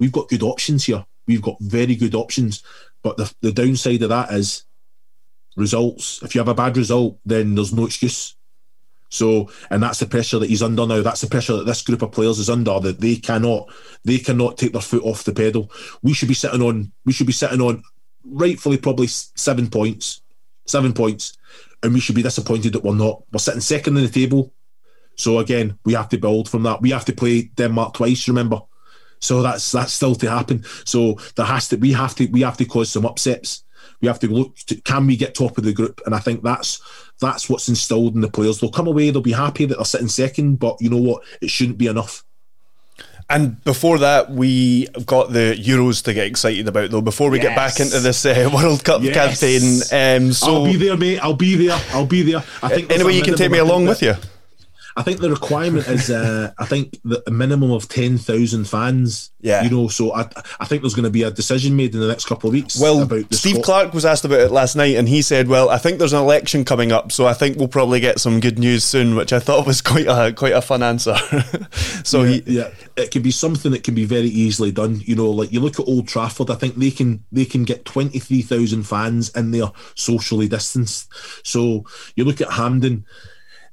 we've 0.00 0.10
got 0.10 0.28
good 0.28 0.42
options 0.42 0.86
here. 0.86 1.04
We've 1.28 1.40
got 1.40 1.56
very 1.60 1.94
good 1.94 2.16
options. 2.16 2.64
But 3.04 3.16
the, 3.16 3.32
the 3.42 3.52
downside 3.52 4.02
of 4.02 4.08
that 4.08 4.32
is 4.32 4.64
results. 5.56 6.22
If 6.22 6.34
you 6.34 6.40
have 6.40 6.48
a 6.48 6.54
bad 6.54 6.76
result, 6.76 7.18
then 7.24 7.54
there's 7.54 7.72
no 7.72 7.86
excuse. 7.86 8.36
So, 9.08 9.50
and 9.70 9.82
that's 9.82 9.98
the 9.98 10.06
pressure 10.06 10.38
that 10.38 10.48
he's 10.48 10.62
under 10.62 10.86
now. 10.86 11.02
That's 11.02 11.20
the 11.20 11.26
pressure 11.26 11.56
that 11.56 11.66
this 11.66 11.82
group 11.82 12.00
of 12.00 12.12
players 12.12 12.38
is 12.38 12.48
under. 12.48 12.80
That 12.80 13.00
they 13.00 13.16
cannot, 13.16 13.68
they 14.04 14.18
cannot 14.18 14.56
take 14.56 14.72
their 14.72 14.80
foot 14.80 15.04
off 15.04 15.24
the 15.24 15.34
pedal. 15.34 15.70
We 16.02 16.14
should 16.14 16.28
be 16.28 16.34
sitting 16.34 16.62
on, 16.62 16.92
we 17.04 17.12
should 17.12 17.26
be 17.26 17.32
sitting 17.34 17.60
on, 17.60 17.82
rightfully 18.24 18.78
probably 18.78 19.08
seven 19.08 19.68
points, 19.68 20.22
seven 20.64 20.92
points, 20.92 21.36
and 21.82 21.92
we 21.92 22.00
should 22.00 22.14
be 22.14 22.22
disappointed 22.22 22.72
that 22.72 22.84
we're 22.84 22.94
not. 22.94 23.22
We're 23.32 23.38
sitting 23.38 23.60
second 23.60 23.96
in 23.96 24.04
the 24.04 24.08
table. 24.08 24.52
So 25.16 25.40
again, 25.40 25.78
we 25.84 25.92
have 25.92 26.08
to 26.10 26.18
build 26.18 26.48
from 26.48 26.62
that. 26.62 26.80
We 26.80 26.90
have 26.90 27.04
to 27.06 27.12
play 27.12 27.42
Denmark 27.42 27.94
twice. 27.94 28.28
Remember, 28.28 28.62
so 29.18 29.42
that's 29.42 29.72
that's 29.72 29.92
still 29.92 30.14
to 30.16 30.30
happen. 30.30 30.64
So 30.84 31.18
there 31.36 31.46
has 31.46 31.68
to 31.68 31.76
we 31.76 31.92
have 31.92 32.14
to 32.16 32.26
we 32.26 32.40
have 32.42 32.56
to 32.56 32.64
cause 32.64 32.90
some 32.90 33.06
upsets. 33.06 33.64
We 34.02 34.08
have 34.08 34.18
to 34.20 34.28
look. 34.28 34.56
To, 34.66 34.80
can 34.82 35.06
we 35.06 35.16
get 35.16 35.34
top 35.34 35.56
of 35.56 35.64
the 35.64 35.72
group? 35.72 36.00
And 36.04 36.14
I 36.14 36.18
think 36.18 36.42
that's 36.42 36.82
that's 37.20 37.48
what's 37.48 37.68
instilled 37.68 38.14
in 38.14 38.20
the 38.20 38.28
players. 38.28 38.60
They'll 38.60 38.70
come 38.70 38.88
away. 38.88 39.10
They'll 39.10 39.22
be 39.22 39.32
happy 39.32 39.64
that 39.64 39.76
they're 39.76 39.84
sitting 39.84 40.08
second, 40.08 40.58
but 40.58 40.80
you 40.80 40.90
know 40.90 40.98
what? 40.98 41.22
It 41.40 41.48
shouldn't 41.48 41.78
be 41.78 41.86
enough. 41.86 42.24
And 43.30 43.62
before 43.64 43.98
that, 43.98 44.30
we 44.30 44.88
got 45.06 45.32
the 45.32 45.56
Euros 45.58 46.04
to 46.04 46.12
get 46.12 46.26
excited 46.26 46.68
about, 46.68 46.90
though. 46.90 47.00
Before 47.00 47.30
we 47.30 47.38
yes. 47.38 47.46
get 47.46 47.56
back 47.56 47.80
into 47.80 48.00
this 48.00 48.26
uh, 48.26 48.50
World 48.54 48.84
Cup 48.84 49.00
yes. 49.02 49.14
campaign, 49.14 50.26
um, 50.26 50.32
so 50.32 50.56
I'll 50.56 50.64
be 50.64 50.76
there, 50.76 50.96
mate. 50.98 51.18
I'll 51.20 51.34
be 51.34 51.54
there. 51.54 51.80
I'll 51.92 52.04
be 52.04 52.22
there. 52.22 52.44
I 52.62 52.68
think 52.68 52.90
anyway, 52.90 53.14
you 53.14 53.22
can 53.22 53.34
take 53.34 53.50
me 53.50 53.58
along 53.58 53.86
with 53.86 54.02
you. 54.02 54.14
I 54.96 55.02
think 55.02 55.20
the 55.20 55.30
requirement 55.30 55.86
is, 55.88 56.10
uh, 56.10 56.52
I 56.58 56.66
think 56.66 57.00
the 57.04 57.22
minimum 57.30 57.70
of 57.70 57.88
ten 57.88 58.18
thousand 58.18 58.66
fans. 58.66 59.30
Yeah, 59.40 59.62
you 59.62 59.70
know, 59.70 59.88
so 59.88 60.14
I, 60.14 60.28
I 60.60 60.66
think 60.66 60.82
there's 60.82 60.94
going 60.94 61.04
to 61.04 61.10
be 61.10 61.22
a 61.22 61.30
decision 61.30 61.76
made 61.76 61.94
in 61.94 62.00
the 62.00 62.08
next 62.08 62.26
couple 62.26 62.48
of 62.48 62.54
weeks. 62.54 62.78
Well, 62.78 63.08
Steve 63.30 63.56
Scot- 63.56 63.64
Clarke 63.64 63.94
was 63.94 64.04
asked 64.04 64.24
about 64.24 64.40
it 64.40 64.50
last 64.50 64.76
night, 64.76 64.96
and 64.96 65.08
he 65.08 65.22
said, 65.22 65.48
"Well, 65.48 65.70
I 65.70 65.78
think 65.78 65.98
there's 65.98 66.12
an 66.12 66.20
election 66.22 66.64
coming 66.64 66.92
up, 66.92 67.10
so 67.10 67.26
I 67.26 67.32
think 67.32 67.56
we'll 67.56 67.68
probably 67.68 68.00
get 68.00 68.20
some 68.20 68.40
good 68.40 68.58
news 68.58 68.84
soon," 68.84 69.16
which 69.16 69.32
I 69.32 69.38
thought 69.38 69.66
was 69.66 69.80
quite 69.82 70.06
a 70.06 70.32
quite 70.32 70.52
a 70.52 70.62
fun 70.62 70.82
answer. 70.82 71.16
so 72.04 72.22
yeah, 72.22 72.28
he, 72.30 72.42
yeah, 72.46 72.70
it 72.96 73.10
can 73.10 73.22
be 73.22 73.30
something 73.30 73.72
that 73.72 73.84
can 73.84 73.94
be 73.94 74.04
very 74.04 74.28
easily 74.28 74.72
done. 74.72 75.00
You 75.00 75.16
know, 75.16 75.30
like 75.30 75.52
you 75.52 75.60
look 75.60 75.80
at 75.80 75.88
Old 75.88 76.08
Trafford, 76.08 76.50
I 76.50 76.54
think 76.54 76.76
they 76.76 76.90
can 76.90 77.24
they 77.32 77.44
can 77.44 77.64
get 77.64 77.84
twenty 77.84 78.18
three 78.18 78.42
thousand 78.42 78.84
fans 78.84 79.30
in 79.30 79.50
there 79.52 79.72
socially 79.94 80.48
distanced. 80.48 81.12
So 81.44 81.84
you 82.14 82.24
look 82.24 82.40
at 82.40 82.52
Hampden 82.52 83.06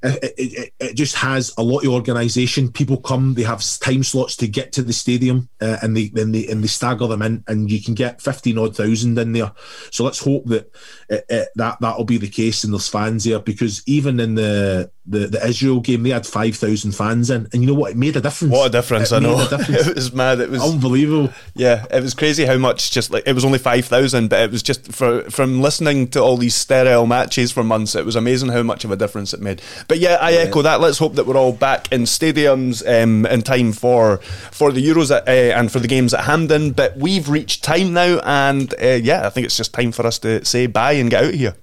it, 0.01 0.33
it, 0.38 0.73
it, 0.79 0.93
just 0.93 1.15
has 1.15 1.53
a 1.57 1.63
lot 1.63 1.83
of 1.83 1.91
organisation. 1.91 2.71
People 2.71 2.97
come, 2.97 3.33
they 3.33 3.43
have 3.43 3.63
time 3.79 4.03
slots 4.03 4.38
to 4.38 4.47
get 4.47 4.71
to 4.73 4.81
the 4.81 4.93
stadium, 4.93 5.49
uh, 5.59 5.77
and 5.81 5.95
they 5.95 6.07
then 6.09 6.31
they 6.31 6.47
and 6.47 6.63
they 6.63 6.67
stagger 6.67 7.07
them 7.07 7.21
in, 7.21 7.43
and 7.47 7.69
you 7.69 7.81
can 7.81 7.95
get 7.95 8.21
fifteen 8.21 8.57
odd 8.57 8.75
thousand 8.75 9.17
in 9.17 9.33
there. 9.33 9.51
So 9.91 10.05
let's 10.05 10.23
hope 10.23 10.45
that 10.45 10.73
that 11.09 11.77
that'll 11.81 12.05
be 12.05 12.17
the 12.17 12.29
case, 12.29 12.63
and 12.63 12.73
there's 12.73 12.88
fans 12.88 13.25
there 13.25 13.39
because 13.39 13.83
even 13.88 14.19
in 14.19 14.35
the 14.35 14.89
the, 15.09 15.27
the 15.27 15.45
Israel 15.45 15.79
game, 15.79 16.03
they 16.03 16.11
had 16.11 16.25
5,000 16.25 16.91
fans 16.91 17.29
in. 17.29 17.47
And 17.51 17.61
you 17.61 17.67
know 17.67 17.73
what? 17.73 17.91
It 17.91 17.97
made 17.97 18.15
a 18.15 18.21
difference. 18.21 18.53
What 18.53 18.67
a 18.67 18.69
difference, 18.69 19.11
it 19.11 19.15
I 19.15 19.19
know. 19.19 19.37
Difference. 19.49 19.87
it 19.87 19.95
was 19.95 20.13
mad. 20.13 20.39
It 20.39 20.49
was 20.49 20.61
unbelievable. 20.61 21.33
Yeah, 21.55 21.85
it 21.91 22.01
was 22.01 22.13
crazy 22.13 22.45
how 22.45 22.57
much 22.57 22.91
just 22.91 23.11
like 23.11 23.23
it 23.25 23.33
was 23.33 23.43
only 23.43 23.59
5,000, 23.59 24.29
but 24.29 24.39
it 24.39 24.51
was 24.51 24.61
just 24.61 24.91
for, 24.91 25.23
from 25.29 25.61
listening 25.61 26.07
to 26.09 26.21
all 26.21 26.37
these 26.37 26.55
sterile 26.55 27.07
matches 27.07 27.51
for 27.51 27.63
months, 27.63 27.95
it 27.95 28.05
was 28.05 28.15
amazing 28.15 28.49
how 28.49 28.63
much 28.63 28.85
of 28.85 28.91
a 28.91 28.95
difference 28.95 29.33
it 29.33 29.41
made. 29.41 29.61
But 29.87 29.99
yeah, 29.99 30.17
I 30.21 30.31
yeah. 30.31 30.39
echo 30.39 30.61
that. 30.61 30.79
Let's 30.79 30.99
hope 30.99 31.15
that 31.15 31.25
we're 31.25 31.37
all 31.37 31.53
back 31.53 31.91
in 31.91 32.03
stadiums 32.03 32.85
um, 32.85 33.25
in 33.25 33.41
time 33.41 33.71
for 33.71 34.17
for 34.17 34.71
the 34.71 34.85
Euros 34.85 35.15
at, 35.15 35.27
uh, 35.27 35.57
and 35.57 35.71
for 35.71 35.79
the 35.79 35.87
games 35.87 36.13
at 36.13 36.25
Hampden. 36.25 36.71
But 36.71 36.97
we've 36.97 37.29
reached 37.29 37.63
time 37.63 37.93
now, 37.93 38.19
and 38.19 38.73
uh, 38.81 38.99
yeah, 39.01 39.25
I 39.25 39.29
think 39.29 39.45
it's 39.45 39.57
just 39.57 39.73
time 39.73 39.91
for 39.91 40.05
us 40.05 40.19
to 40.19 40.45
say 40.45 40.67
bye 40.67 40.93
and 40.93 41.09
get 41.09 41.23
out 41.23 41.33
of 41.33 41.39
here. 41.39 41.55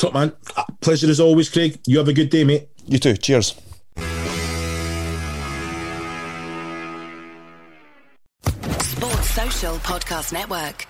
Top 0.00 0.14
man. 0.14 0.32
Pleasure 0.80 1.10
as 1.10 1.20
always, 1.20 1.50
Craig. 1.50 1.78
You 1.86 1.98
have 1.98 2.08
a 2.08 2.14
good 2.14 2.30
day, 2.30 2.42
mate. 2.42 2.68
You 2.86 2.98
too. 2.98 3.18
Cheers. 3.18 3.54
Sports 8.80 9.30
Social 9.30 9.74
Podcast 9.76 10.32
Network. 10.32 10.86